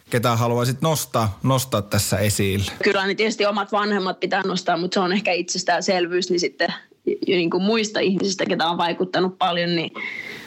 [0.09, 2.71] ketä haluaisit nostaa, nostaa tässä esille?
[2.83, 6.73] Kyllä niin tietysti omat vanhemmat pitää nostaa, mutta se on ehkä itsestäänselvyys, niin sitten
[7.27, 9.91] niin kuin muista ihmisistä, ketä on vaikuttanut paljon, niin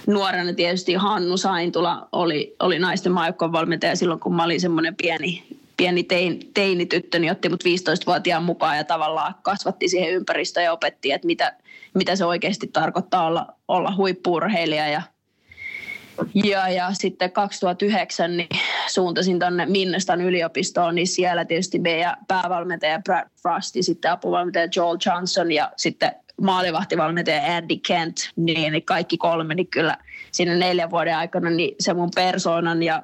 [0.06, 5.44] nuorena tietysti Hannu Saintula oli, oli naisten maajoukkoon valmentaja silloin, kun mä olin semmoinen pieni,
[5.76, 11.12] pieni tein, teinityttö, niin otti mut 15-vuotiaan mukaan ja tavallaan kasvatti siihen ympäristöön ja opetti,
[11.12, 11.56] että mitä,
[11.94, 15.02] mitä se oikeasti tarkoittaa olla, olla huippuurheilija ja
[16.34, 18.48] ja, ja sitten 2009 niin
[18.86, 24.96] suuntasin tuonne Minnestan yliopistoon, niin siellä tietysti meidän päävalmentaja Brad Frost ja sitten apuvalmentaja Joel
[25.06, 29.96] Johnson ja sitten maalivahtivalmentaja Andy Kent, niin, niin kaikki kolme, niin kyllä
[30.32, 33.02] siinä neljän vuoden aikana niin se mun persoonan ja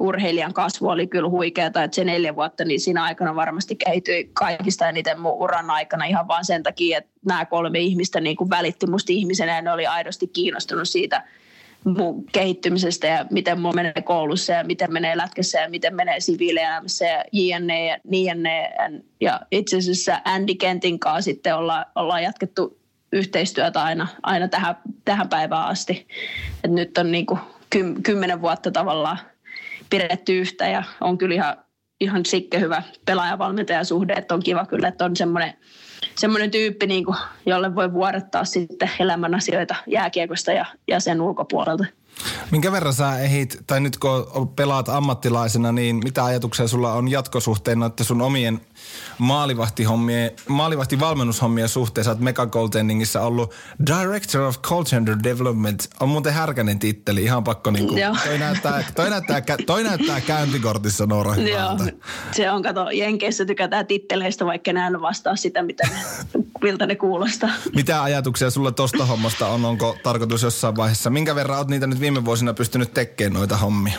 [0.00, 4.88] urheilijan kasvu oli kyllä huikeata, että se neljä vuotta, niin siinä aikana varmasti kehittyi kaikista
[4.88, 8.86] eniten mun uran aikana ihan vaan sen takia, että nämä kolme ihmistä niin kuin välitti
[8.86, 11.24] musta ihmisenä ja ne oli aidosti kiinnostunut siitä
[11.86, 17.04] mun kehittymisestä ja miten mun menee koulussa ja miten menee lätkässä ja miten menee siviilielämässä
[17.04, 18.74] ja jne ja jne.
[19.20, 22.78] Ja itse asiassa Andy Kentin kanssa sitten olla, ollaan jatkettu
[23.12, 26.08] yhteistyötä aina, aina tähän, tähän päivään asti.
[26.64, 29.18] Et nyt on niin kuin kym, kymmenen vuotta tavallaan
[29.90, 31.56] pidetty yhtä ja on kyllä ihan,
[32.00, 35.54] ihan sikke hyvä pelaajavalmentajasuhde, että on kiva kyllä, että on semmoinen
[36.14, 37.16] semmoinen tyyppi, niin kuin,
[37.46, 41.84] jolle voi vuodattaa sitten elämän asioita jääkiekosta ja, ja sen ulkopuolelta.
[42.50, 47.78] Minkä verran sä ehit, tai nyt kun pelaat ammattilaisena, niin mitä ajatuksia sulla on jatkosuhteen
[47.78, 48.60] noiden sun omien
[49.18, 52.04] maalivahtihommien, maalivahtivalmennushommien suhteen?
[52.04, 53.54] Sä oot Mega Goaltendingissä ollut
[53.86, 55.88] Director of Call Center Development.
[56.00, 57.94] On muuten härkänen titteli, ihan pakko niinku.
[58.24, 61.78] Toi näyttää, toi, näyttää, toi näyttää käyntikortissa Noora Joo,
[62.32, 65.96] se on, kato, Jenkeissä tykätään titteleistä, vaikka näin vastaa sitä, mitä ne,
[66.62, 67.50] miltä ne kuulostaa.
[67.74, 69.64] Mitä ajatuksia sulla tosta hommasta on?
[69.64, 71.10] Onko tarkoitus jossain vaiheessa?
[71.10, 73.98] Minkä verran oot niitä nyt viime vuosina pystynyt tekemään noita hommia?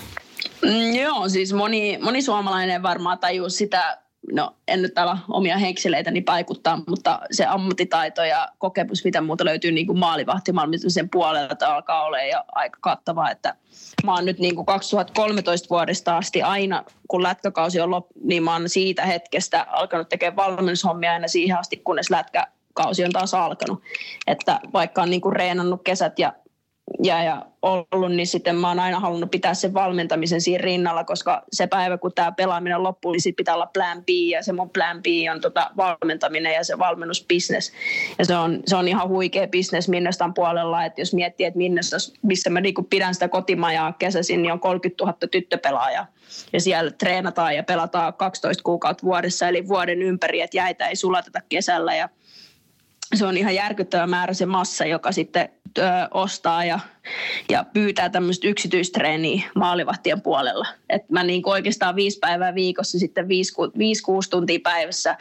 [0.61, 3.97] Mm, joo, siis moni, moni suomalainen varmaan tajuu sitä,
[4.31, 9.71] no en nyt ala omia henkseleitäni paikuttaa, mutta se ammattitaito ja kokemus, mitä muuta löytyy
[9.71, 13.55] niin kuin maalivahtimalmistumisen puolelta, alkaa olla jo aika kattavaa, että
[14.03, 18.53] mä oon nyt niin kuin 2013 vuodesta asti aina, kun lätkäkausi on loppu, niin mä
[18.53, 23.83] oon siitä hetkestä alkanut tekemään valmennushommia aina siihen asti, kunnes lätkäkausi on taas alkanut.
[24.27, 26.33] Että vaikka on niin kuin reenannut kesät ja
[27.03, 31.43] ja, ja ollut, niin sitten mä oon aina halunnut pitää sen valmentamisen siinä rinnalla, koska
[31.53, 34.69] se päivä, kun tämä pelaaminen loppuu, niin sitten pitää olla plan B, ja se mun
[34.69, 37.71] plan B on tota valmentaminen ja se valmennusbisnes.
[38.19, 41.97] Ja se on, se on ihan huikea bisnes Minnestan puolella, että jos miettii, että Minnesta,
[42.21, 46.05] missä mä niinku pidän sitä kotimajaa kesäisin, niin on 30 000 tyttöpelaajaa.
[46.53, 51.41] Ja siellä treenataan ja pelataan 12 kuukautta vuodessa, eli vuoden ympäri, että jäitä ei sulateta
[51.49, 52.09] kesällä, ja
[53.15, 55.81] se on ihan järkyttävä määrä se massa, joka sitten ö,
[56.11, 56.79] ostaa ja,
[57.49, 60.67] ja pyytää tämmöistä yksityistreeniä maalivahtien puolella.
[60.89, 65.17] Et mä niin oikeastaan viisi päivää viikossa sitten viisi, viisi kuusi tuntia päivässä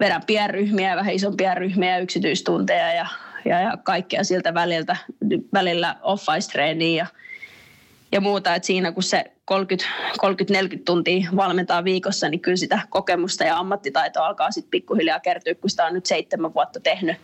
[0.00, 3.06] vedän pienryhmiä, vähän isompia ryhmiä ja yksityistunteja ja,
[3.44, 4.96] ja, ja kaikkea siltä väliltä,
[5.52, 7.06] välillä off-ice-treeniä ja
[8.12, 8.54] ja muuta.
[8.54, 9.54] Että siinä kun se 30-40
[10.84, 15.84] tuntia valmentaa viikossa, niin kyllä sitä kokemusta ja ammattitaitoa alkaa sitten pikkuhiljaa kertyä, kun sitä
[15.84, 17.16] on nyt seitsemän vuotta tehnyt.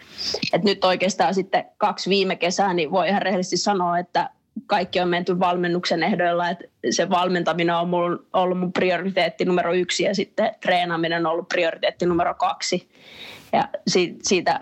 [0.52, 4.30] Et nyt oikeastaan sitten kaksi viime kesää, niin voi ihan rehellisesti sanoa, että
[4.66, 10.14] kaikki on menty valmennuksen ehdoilla, että se valmentaminen on ollut mun prioriteetti numero yksi ja
[10.14, 12.88] sitten treenaaminen on ollut prioriteetti numero kaksi.
[13.52, 13.68] Ja
[14.22, 14.60] siitä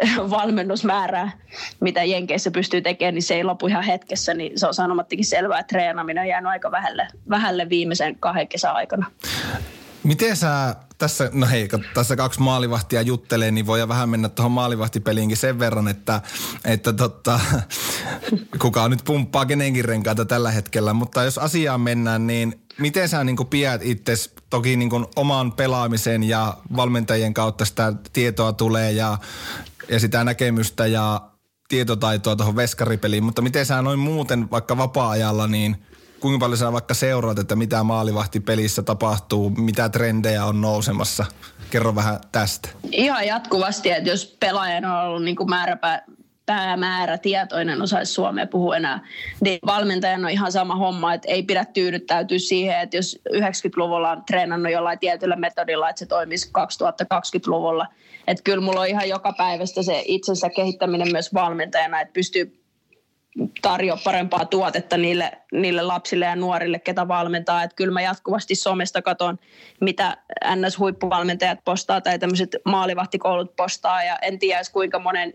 [0.36, 1.30] valmennusmäärää,
[1.80, 5.58] mitä Jenkeissä pystyy tekemään, niin se ei lopu ihan hetkessä, niin se on sanomattakin selvää,
[5.58, 9.10] että treenaaminen on jäänyt aika vähälle, vähälle viimeisen kahden kesän aikana.
[10.02, 15.36] Miten sä tässä, no hei, tässä kaksi maalivahtia juttelee, niin voi vähän mennä tuohon maalivahtipeliinkin
[15.36, 16.20] sen verran, että,
[16.64, 17.40] että totta,
[18.62, 20.92] kuka nyt pumppaa kenenkin renkaita tällä hetkellä.
[20.92, 24.14] Mutta jos asiaan mennään, niin miten sä niin pidät itse,
[24.50, 29.18] toki niin oman pelaamisen ja valmentajien kautta sitä tietoa tulee ja,
[29.88, 31.20] ja sitä näkemystä ja
[31.68, 35.76] tietotaitoa tuohon veskaripeliin, mutta miten sä noin muuten vaikka vapaa-ajalla, niin–
[36.22, 41.26] kuinka paljon sä vaikka seuraat, että mitä maalivahtipelissä tapahtuu, mitä trendejä on nousemassa?
[41.70, 42.68] Kerro vähän tästä.
[42.90, 46.02] Ihan jatkuvasti, että jos pelaajana on ollut niin kuin määräpä,
[46.46, 49.00] päämäärä tietoinen osaisi Suomea puhua enää,
[49.40, 54.24] niin valmentajan on ihan sama homma, että ei pidä tyydyttäytyä siihen, että jos 90-luvulla on
[54.24, 57.86] treenannut jollain tietyllä metodilla, että se toimisi 2020-luvulla.
[58.26, 62.62] Että kyllä mulla on ihan joka päivästä se itsensä kehittäminen myös valmentajana, että pystyy
[63.62, 67.62] tarjoa parempaa tuotetta niille, niille lapsille ja nuorille, ketä valmentaa.
[67.62, 69.38] Että kyllä mä jatkuvasti somesta katon,
[69.80, 74.04] mitä NS-huippuvalmentajat postaa tai tämmöiset maalivahtikoulut postaa.
[74.04, 75.32] Ja en tiedä kuinka monen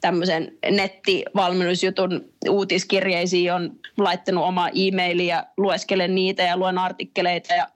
[0.00, 7.54] tämmöisen nettivalmennusjutun uutiskirjeisiin on laittanut oma e-mailia ja lueskelen niitä ja luen artikkeleita.
[7.54, 7.66] Ja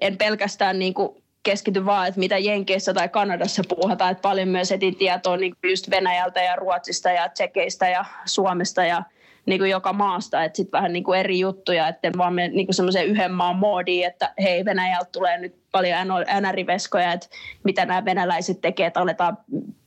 [0.00, 4.72] en pelkästään niin kuin keskity vaan, että mitä Jenkeissä tai Kanadassa puhutaan, että paljon myös
[4.72, 9.02] etin tietoa niin just Venäjältä ja Ruotsista ja Tsekeistä ja Suomesta ja
[9.46, 12.66] niin kuin joka maasta, että sitten vähän niin kuin eri juttuja, että vaan me niin
[12.66, 15.98] kuin yhden maan moodiin, että hei Venäjältä tulee nyt paljon
[16.40, 17.26] NR-veskoja, että
[17.64, 19.38] mitä nämä venäläiset tekee, että aletaan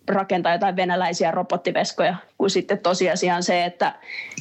[0.08, 3.94] rakentaa jotain venäläisiä robottiveskoja, kun sitten tosiasia on se, että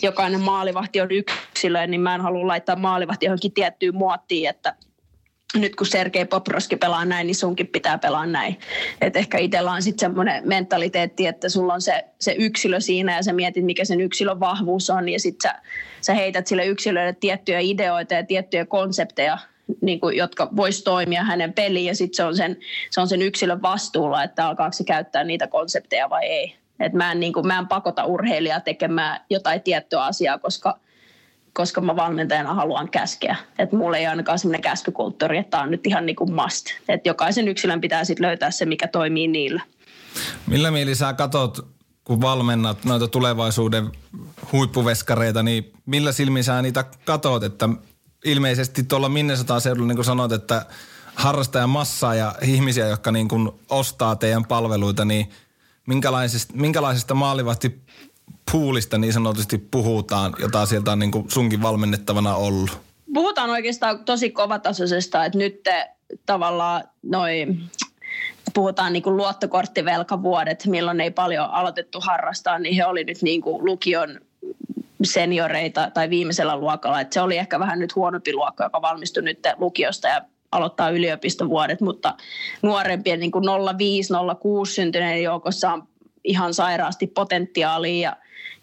[0.02, 4.74] jokainen maalivahti on yksilö, niin mä en halua laittaa maalivahti johonkin tiettyyn muottiin, että
[5.54, 8.58] nyt kun Sergei Poproski pelaa näin, niin sunkin pitää pelaa näin.
[9.00, 13.22] Et ehkä itsellä on sitten semmoinen mentaliteetti, että sulla on se, se yksilö siinä ja
[13.22, 15.62] sä mietit, mikä sen yksilön vahvuus on ja sitten sä,
[16.00, 19.38] sä heität sille yksilölle tiettyjä ideoita ja tiettyjä konsepteja,
[19.80, 22.56] niin kuin, jotka vois toimia hänen peliin ja sitten se, on sen,
[22.90, 26.56] se on sen yksilön vastuulla, että alkaako se käyttää niitä konsepteja vai ei.
[26.80, 30.74] Et mä, en, niin kuin, mä en pakota urheilijaa tekemään jotain tiettyä asiaa, koska–
[31.56, 33.36] koska mä valmentajana haluan käskeä.
[33.58, 36.66] Että mulla ei ainakaan semmoinen käskykulttuuri, että tämä on nyt ihan niin kuin must.
[36.88, 39.62] Että jokaisen yksilön pitää sitten löytää se, mikä toimii niillä.
[40.46, 41.66] Millä mieli sä katot,
[42.04, 43.90] kun valmennat noita tulevaisuuden
[44.52, 47.68] huippuveskareita, niin millä silmin sä niitä katot, että
[48.24, 50.66] ilmeisesti tuolla Minnesotaan seudulla, niin kuin sanoit, että
[51.14, 55.30] harrastajan massaa ja ihmisiä, jotka niin kuin ostaa teidän palveluita, niin
[55.86, 57.80] minkälaisesta, minkälaisesta maalivahti
[58.52, 62.78] poolista niin sanotusti puhutaan, jota sieltä on niin kuin sunkin valmennettavana ollut?
[63.14, 65.88] Puhutaan oikeastaan tosi kovatasoisesta, että nyt te,
[66.26, 67.70] tavallaan noin
[68.54, 73.64] puhutaan niin kuin luottokorttivelkavuodet, milloin ei paljon aloitettu harrastaa, niin he oli nyt niin kuin
[73.64, 74.20] lukion
[75.04, 77.00] senioreita tai viimeisellä luokalla.
[77.00, 80.20] Et se oli ehkä vähän nyt huonompi luokka, joka valmistui nyt lukiosta ja
[80.52, 82.14] aloittaa yliopistovuodet, mutta
[82.62, 85.88] nuorempien niin 05-06 syntyneiden joukossa on
[86.24, 88.16] ihan sairaasti potentiaalia ja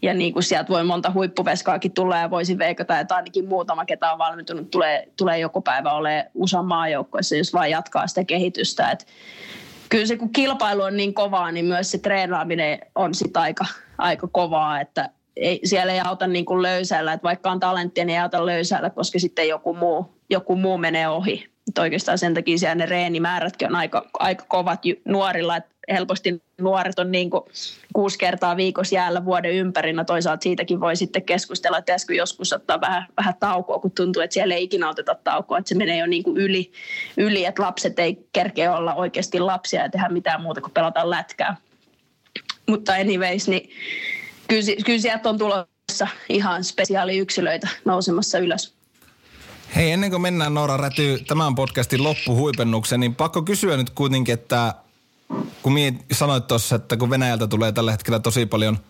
[0.03, 4.11] ja niin kuin sieltä voi monta huippuveskaakin tulla ja voisi veikata, että ainakin muutama, ketä
[4.11, 8.91] on valmentunut, tulee, tulee joku päivä olemaan USAn maajoukkoissa, jos vaan jatkaa sitä kehitystä.
[8.91, 9.07] Et
[9.89, 13.65] kyllä se kun kilpailu on niin kovaa, niin myös se treenaaminen on sitten aika,
[13.97, 18.15] aika kovaa, että ei, siellä ei auta niin kuin löysäillä, että vaikka on talenttia, niin
[18.15, 21.49] ei auta löysäillä, koska sitten joku muu, joku muu menee ohi.
[21.67, 26.99] Että oikeastaan sen takia siellä ne reenimäärätkin on aika, aika kovat nuorilla, että helposti nuoret
[26.99, 27.43] on niin kuin
[27.93, 29.93] kuusi kertaa viikossa jäällä vuoden ympäri.
[29.93, 34.21] No toisaalta siitäkin voi sitten keskustella, että pitäisikö joskus ottaa vähän, vähän taukoa, kun tuntuu,
[34.21, 36.71] että siellä ei ikinä oteta taukoa, että se menee jo niin kuin yli,
[37.17, 41.55] yli, että lapset ei kerkeä olla oikeasti lapsia ja tehdä mitään muuta kuin pelata lätkää.
[42.67, 43.69] Mutta anyways, niin
[44.47, 48.73] kyllä, kyllä sieltä on tulossa ihan spesiaaliyksilöitä nousemassa ylös.
[49.75, 54.73] Hei, ennen kuin mennään Noora Räty tämän podcastin loppuhuipennukseen, niin pakko kysyä nyt kuitenkin, että
[55.63, 55.73] kun
[56.11, 58.77] sanoit tuossa, että kun Venäjältä tulee tällä hetkellä tosi paljon–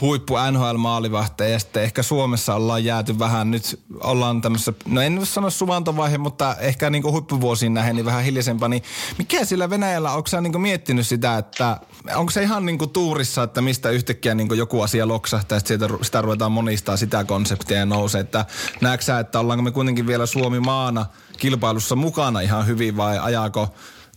[0.00, 5.50] huippu NHL-maalivahteja ja sitten ehkä Suomessa ollaan jääty vähän nyt, ollaan tämmöisessä, no en sano
[5.50, 8.82] suvantovaihe, mutta ehkä niin huippuvuosiin nähden niin vähän hiljaisempaa, niin
[9.18, 11.80] mikä sillä Venäjällä, onko sä niin miettinyt sitä, että
[12.14, 16.22] onko se ihan niin tuurissa, että mistä yhtäkkiä niin joku asia loksahtaa ja sieltä, sitä
[16.22, 18.44] ruvetaan monistaa sitä konseptia ja nousee, että
[18.80, 21.06] näetkö sä, että ollaanko me kuitenkin vielä Suomi maana
[21.38, 23.74] kilpailussa mukana ihan hyvin vai ajaako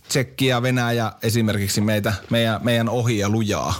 [0.08, 3.74] Tsekki ja Venäjä esimerkiksi meitä, meidän, meidän ohi ja lujaa?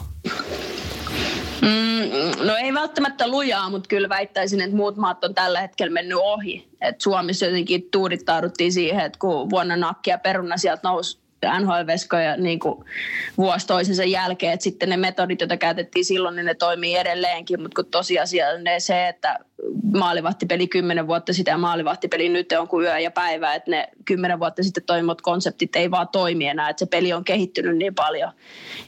[2.51, 6.68] No ei välttämättä lujaa, mutta kyllä väittäisin, että muut maat on tällä hetkellä mennyt ohi.
[6.80, 12.59] Et Suomessa jotenkin tuudittauduttiin siihen, että kun vuonna nakki ja peruna sieltä nousi NHL-veskoja niin
[12.59, 12.84] kuin
[13.38, 17.82] vuosi toisensa jälkeen, että sitten ne metodit, joita käytettiin silloin, niin ne toimii edelleenkin, mutta
[17.82, 19.38] kun tosiasia on se, että
[19.95, 24.38] maalivahtipeli kymmenen vuotta sitä ja maalivahtipeli nyt on kuin yö ja päivä, että ne kymmenen
[24.38, 28.32] vuotta sitten toimivat konseptit ei vaan toimi enää, että se peli on kehittynyt niin paljon.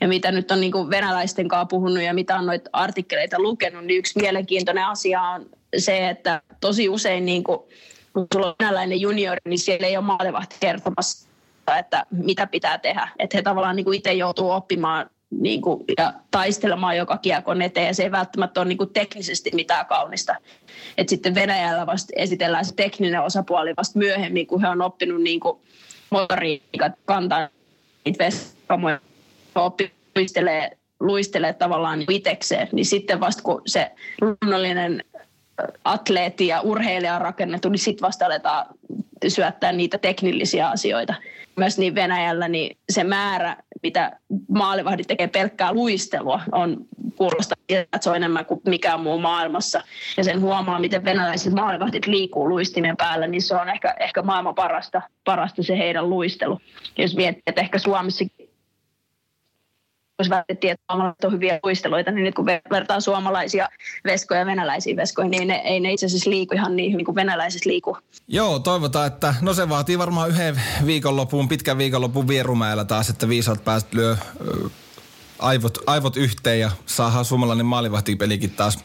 [0.00, 3.84] Ja mitä nyt on niin kuin venäläisten kanssa puhunut ja mitä on noita artikkeleita lukenut,
[3.84, 5.46] niin yksi mielenkiintoinen asia on
[5.78, 7.58] se, että tosi usein niin kuin,
[8.12, 11.31] kun sulla on venäläinen juniori, niin siellä ei ole maalivahti kertomassa
[11.78, 13.08] että mitä pitää tehdä.
[13.18, 15.10] Että he tavallaan niin kuin itse joutuu oppimaan
[15.40, 19.50] niin kuin, ja taistelemaan joka kiekon eteen, ja se ei välttämättä ole niin kuin teknisesti
[19.54, 20.36] mitään kaunista.
[20.98, 25.40] Et sitten Venäjällä vasta esitellään se tekninen osapuoli vasta myöhemmin, kun he on oppinut niin
[25.40, 25.58] kuin
[26.10, 27.48] motoriikat kantaa
[28.04, 29.00] niitä veskamoja,
[30.16, 33.90] luistelee, luistelee tavallaan niin itekseen, niin sitten vasta kun se
[34.20, 35.04] luonnollinen
[35.84, 38.66] atleetti ja urheilija on rakennettu, niin sitten vasta aletaan
[39.28, 41.14] syöttää niitä teknillisiä asioita.
[41.56, 46.76] Myös niin Venäjällä niin se määrä, mitä maalivahdit tekee pelkkää luistelua, on
[47.16, 49.82] kuulostaa että se on enemmän kuin mikään muu maailmassa.
[50.16, 54.54] Ja sen huomaa, miten venäläiset maalivahdit liikkuu luistimen päällä, niin se on ehkä, ehkä maailman
[54.54, 56.58] parasta, parasta se heidän luistelu.
[56.98, 58.41] Jos miettii, että ehkä Suomessakin
[60.18, 63.68] jos väitettiin, että suomalaiset on hyviä luisteluita, niin nyt kun vertaa suomalaisia
[64.04, 67.14] veskoja ja venäläisiä veskoja, niin ne, ei ne itse asiassa liiku ihan niin hyvin kuin
[67.14, 67.96] venäläiset liiku.
[68.28, 73.64] Joo, toivotaan, että no se vaatii varmaan yhden viikonlopun, pitkän viikonlopun Vierumäellä taas, että viisaat
[73.64, 74.16] pääset lyö
[75.38, 78.78] aivot, aivot yhteen ja saadaan suomalainen maalivahtipelikin taas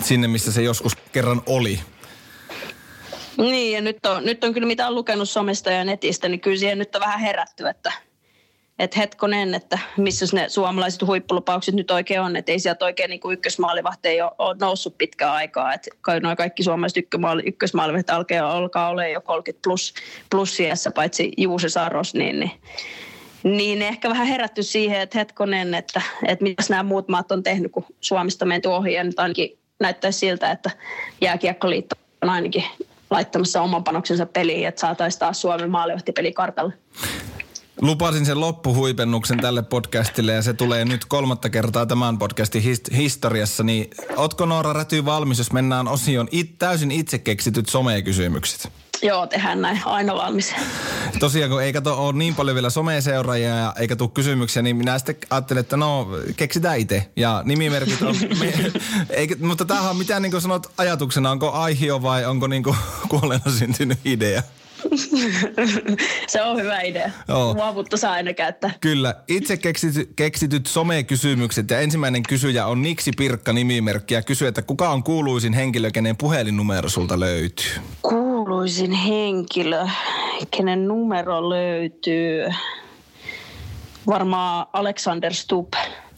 [0.00, 1.80] sinne, missä se joskus kerran oli.
[3.36, 6.56] Niin, ja nyt on, nyt on kyllä mitä on lukenut somesta ja netistä, niin kyllä
[6.56, 7.92] siihen nyt on vähän herätty, että
[8.78, 13.20] että hetkonen, että missä ne suomalaiset huippulupaukset nyt oikein on, että ei sieltä oikein niin
[13.32, 15.90] ykkösmaalivahti ole, ole noussut pitkään aikaa, että
[16.22, 19.94] noin kaikki suomalaiset ykkömaali, ykkösmaalivahti alkaa, alkaa jo 30 plus,
[20.30, 22.50] plus iässä, paitsi Juuse Saros, niin, niin
[23.44, 27.72] niin ehkä vähän herätty siihen, että hetkonen, että, että mitä nämä muut maat on tehnyt,
[27.72, 28.92] kun Suomesta menty ohi.
[28.92, 30.70] Ja nyt ainakin näyttäisi siltä, että
[31.20, 32.64] jääkiekkoliitto on ainakin
[33.10, 36.72] laittamassa oman panoksensa peliin, että saataisiin taas Suomen maalivahtipeli kartalle.
[37.84, 43.62] Lupasin sen loppuhuipennuksen tälle podcastille ja se tulee nyt kolmatta kertaa tämän podcastin hist- historiassa.
[43.62, 48.72] Niin ootko Noora Räty valmis, jos mennään osioon it- täysin itse keksityt somekysymykset?
[49.02, 49.80] Joo, tehdään näin.
[49.84, 50.54] Aina valmis.
[51.18, 54.98] Tosiaan, kun ei kato ole niin paljon vielä someseuraajia ja eikä tule kysymyksiä, niin minä
[54.98, 57.10] sitten ajattelin, että no, keksitään itse.
[57.16, 58.16] Ja nimimerkit on...
[58.40, 58.72] me,
[59.10, 62.76] eikä, mutta tämähän on mitään niin kuin sanot ajatuksena, onko aihio vai onko niin kuin
[63.10, 64.42] kuolleena syntynyt idea?
[66.26, 67.10] se on hyvä idea.
[67.28, 67.54] Joo.
[67.54, 68.70] Luovuutta saa aina käyttää.
[68.80, 69.14] Kyllä.
[69.28, 74.90] Itse keksity, keksityt somekysymykset ja ensimmäinen kysyjä on Niksi Pirkka nimimerkki ja kysyy, että kuka
[74.90, 77.72] on kuuluisin henkilö, kenen puhelinnumero sulta löytyy?
[78.02, 79.86] Kuuluisin henkilö,
[80.50, 82.44] kenen numero löytyy.
[84.06, 85.74] Varmaan Alexander Stubb.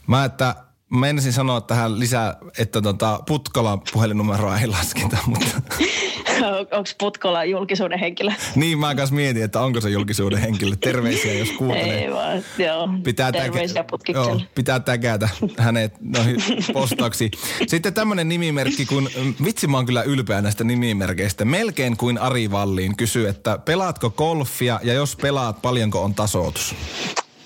[0.07, 0.55] Mä että
[0.89, 5.61] Menisin sanoa tähän lisää, että tota, Putkolan puhelinnumeroa ei lasketa, mutta...
[6.77, 8.31] Onko Putkola julkisuuden henkilö?
[8.55, 10.75] Niin, mä kanssa mietin, että onko se julkisuuden henkilö.
[10.75, 12.03] Terveisiä, jos kuuntelee.
[12.03, 12.89] Ei vaan, joo.
[13.03, 16.37] Pitää, Terveisiä täkä, joo, pitää täkätä hänet noihin
[16.73, 17.31] postauksiin.
[17.67, 19.09] Sitten tämmöinen nimimerkki, kun
[19.45, 21.45] vitsi mä oon kyllä ylpeä näistä nimimerkeistä.
[21.45, 26.75] Melkein kuin Ari Valliin kysyy, että pelaatko golfia ja jos pelaat, paljonko on tasoitus?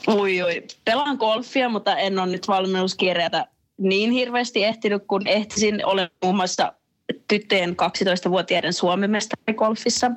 [0.08, 0.64] Ui, ui.
[0.86, 3.46] Pelaan golfia, mutta en ole nyt valmennuskirjata
[3.82, 5.86] niin hirveästi ehtinyt, kun ehtisin.
[5.86, 6.74] Olen muun muassa
[7.28, 10.12] tyttöjen 12-vuotiaiden Suomen mestari golfissa.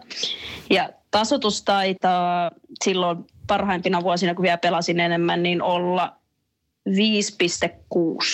[0.70, 2.50] Ja tasotus taitaa
[2.84, 6.16] silloin parhaimpina vuosina, kun vielä pelasin enemmän, niin olla
[6.88, 6.94] 5,6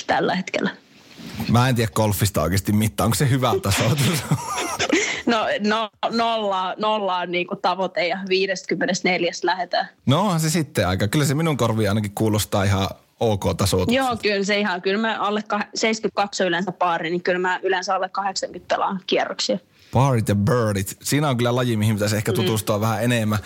[0.06, 0.70] tällä hetkellä.
[1.48, 3.04] Mä en tiedä golfista oikeasti mitään.
[3.04, 4.22] Onko se hyvä tasoitus?
[5.26, 9.88] No, no nolla, nolla on niin tavoite ja 54 lähetään.
[10.06, 11.08] No onhan se sitten aika.
[11.08, 12.88] Kyllä se minun korviin ainakin kuulostaa ihan
[13.20, 13.94] ok tasoitus.
[13.94, 14.82] Joo, kyllä se ihan.
[14.82, 15.44] Kyllä mä alle
[15.74, 19.58] 72 on yleensä paari, niin kyllä mä yleensä alle 80 pelaan kierroksia.
[19.92, 20.96] Paarit ja birdit.
[21.02, 22.36] Siinä on kyllä laji, mihin pitäisi ehkä mm.
[22.36, 22.80] tutustua mm.
[22.80, 23.38] vähän enemmän.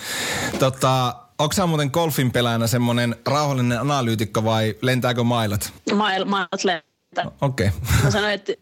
[0.58, 5.72] Tota, Onko sä muuten golfin pelaajana semmoinen rauhallinen analyytikko vai lentääkö mailat?
[5.94, 7.24] Mail, mailat lentää.
[7.40, 7.66] Okei.
[7.66, 7.80] Okay.
[8.04, 8.52] Mä sanoin, että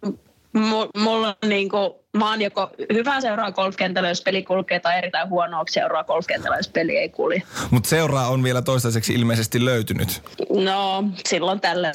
[0.97, 5.65] mulla on niinku, mä oon joko hyvä seuraa golfkentällä, jos peli kulkee, tai erittäin huonoa
[5.71, 7.43] seuraa golfkentällä, jos peli ei kulje.
[7.71, 10.23] Mutta seuraa on vielä toistaiseksi ilmeisesti löytynyt.
[10.51, 11.93] No, silloin tällä.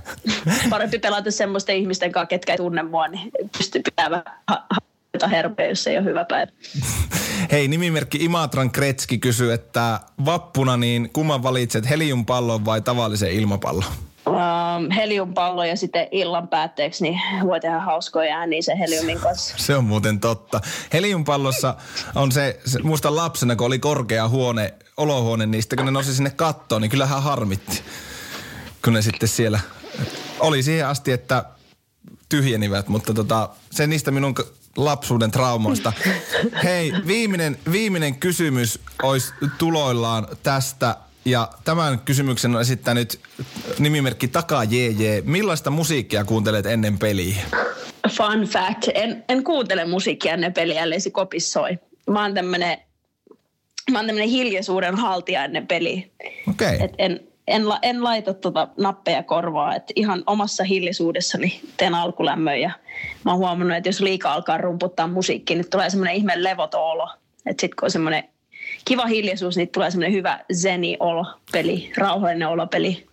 [0.70, 5.68] Parempi pelata semmoisten ihmisten kanssa, ketkä ei tunne mua, niin pystyy pitämään ha- ha- herpeä,
[5.68, 6.52] jos ei ole hyvä päivä.
[7.52, 13.84] Hei, nimimerkki Imatran Kretski kysyy, että vappuna niin kumman valitset, heliumpallon vai tavallisen ilmapallon?
[14.26, 19.54] Um, heliumpallo ja sitten illan päätteeksi niin voi tehdä hauskoja ääniä sen heliumin kanssa.
[19.58, 20.60] Se on muuten totta.
[20.92, 21.74] Heliumpallossa
[22.14, 26.14] on se, se muista lapsena, kun oli korkea huone, olohuone, niin sitten kun ne nousi
[26.14, 27.82] sinne kattoon, niin kyllähän harmitti.
[28.84, 29.60] Kun ne sitten siellä
[30.40, 31.44] oli siihen asti, että
[32.28, 34.34] tyhjenivät, mutta tota, se niistä minun
[34.76, 35.92] lapsuuden traumoista.
[36.64, 43.20] Hei, viimeinen, viimeinen kysymys olisi tuloillaan tästä ja tämän kysymyksen on esittänyt
[43.78, 45.20] nimimerkki Taka JJ.
[45.24, 47.36] Millaista musiikkia kuuntelet ennen peliä?
[48.08, 48.88] Fun fact.
[48.94, 51.78] En, en kuuntele musiikkia ennen peliä, ellei se kopissoi.
[52.10, 52.78] Mä oon tämmönen,
[53.90, 56.02] mä oon tämmönen hiljaisuuden haltija ennen peliä.
[56.50, 56.74] Okei.
[56.74, 56.88] Okay.
[56.98, 59.74] en, en, en laita tota nappeja korvaa.
[59.74, 62.70] Et ihan omassa hiljaisuudessani teen alkulämmön ja
[63.24, 67.08] mä oon huomannut, että jos liikaa alkaa rumputtaa musiikki, niin tulee semmoinen ihme levoton olo.
[67.46, 68.24] Että sit kun on semmoinen
[68.84, 73.06] kiva hiljaisuus, niin tulee semmoinen hyvä zeni-olo-peli, rauhallinen olopeli.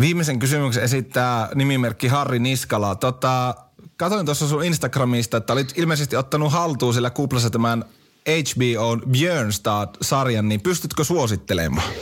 [0.00, 2.94] Viimeisen kysymyksen esittää nimimerkki Harri Niskala.
[2.94, 3.54] Tota,
[3.96, 7.84] katoin tuossa sun Instagramista, että olit ilmeisesti ottanut haltuun sillä kuplassa tämän
[8.28, 11.92] HBO Björnstad-sarjan, niin pystytkö suosittelemaan?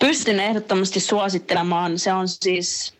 [0.00, 1.98] Pystyn ehdottomasti suosittelemaan.
[1.98, 2.94] Se on siis,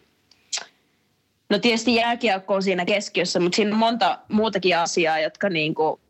[1.50, 6.00] no tietysti jääkiekko on siinä keskiössä, mutta siinä on monta muutakin asiaa, jotka niin kuin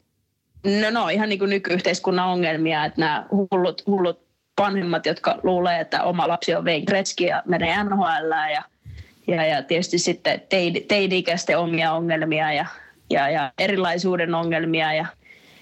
[0.65, 4.28] No, no ihan niin kuin nykyyhteiskunnan ongelmia, että nämä hullut, hullut
[4.59, 8.63] vanhemmat, jotka luulee, että oma lapsi on Wayne Gretzky ja menee NHL ja,
[9.27, 10.43] ja, ja tietysti sitten
[10.89, 12.67] teini-ikäisten omia ongelmia ja,
[13.11, 15.07] ja, ja erilaisuuden ongelmia ja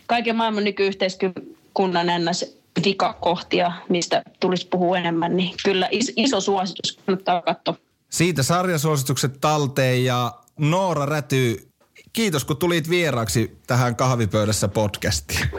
[0.06, 7.76] kaiken maailman nykyyhteiskunnan ennäs vikakohtia, mistä tulisi puhua enemmän, niin kyllä iso suositus kannattaa katsoa.
[8.10, 11.68] Siitä sarjasuositukset talteen ja Noora Räty,
[12.12, 15.50] kiitos kun tulit vieraaksi tähän kahvipöydässä podcastiin.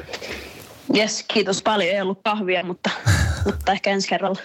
[0.96, 1.96] Yes, kiitos paljon.
[1.96, 2.90] Ei ollut kahvia, mutta,
[3.46, 4.40] mutta ehkä ensi kerralla.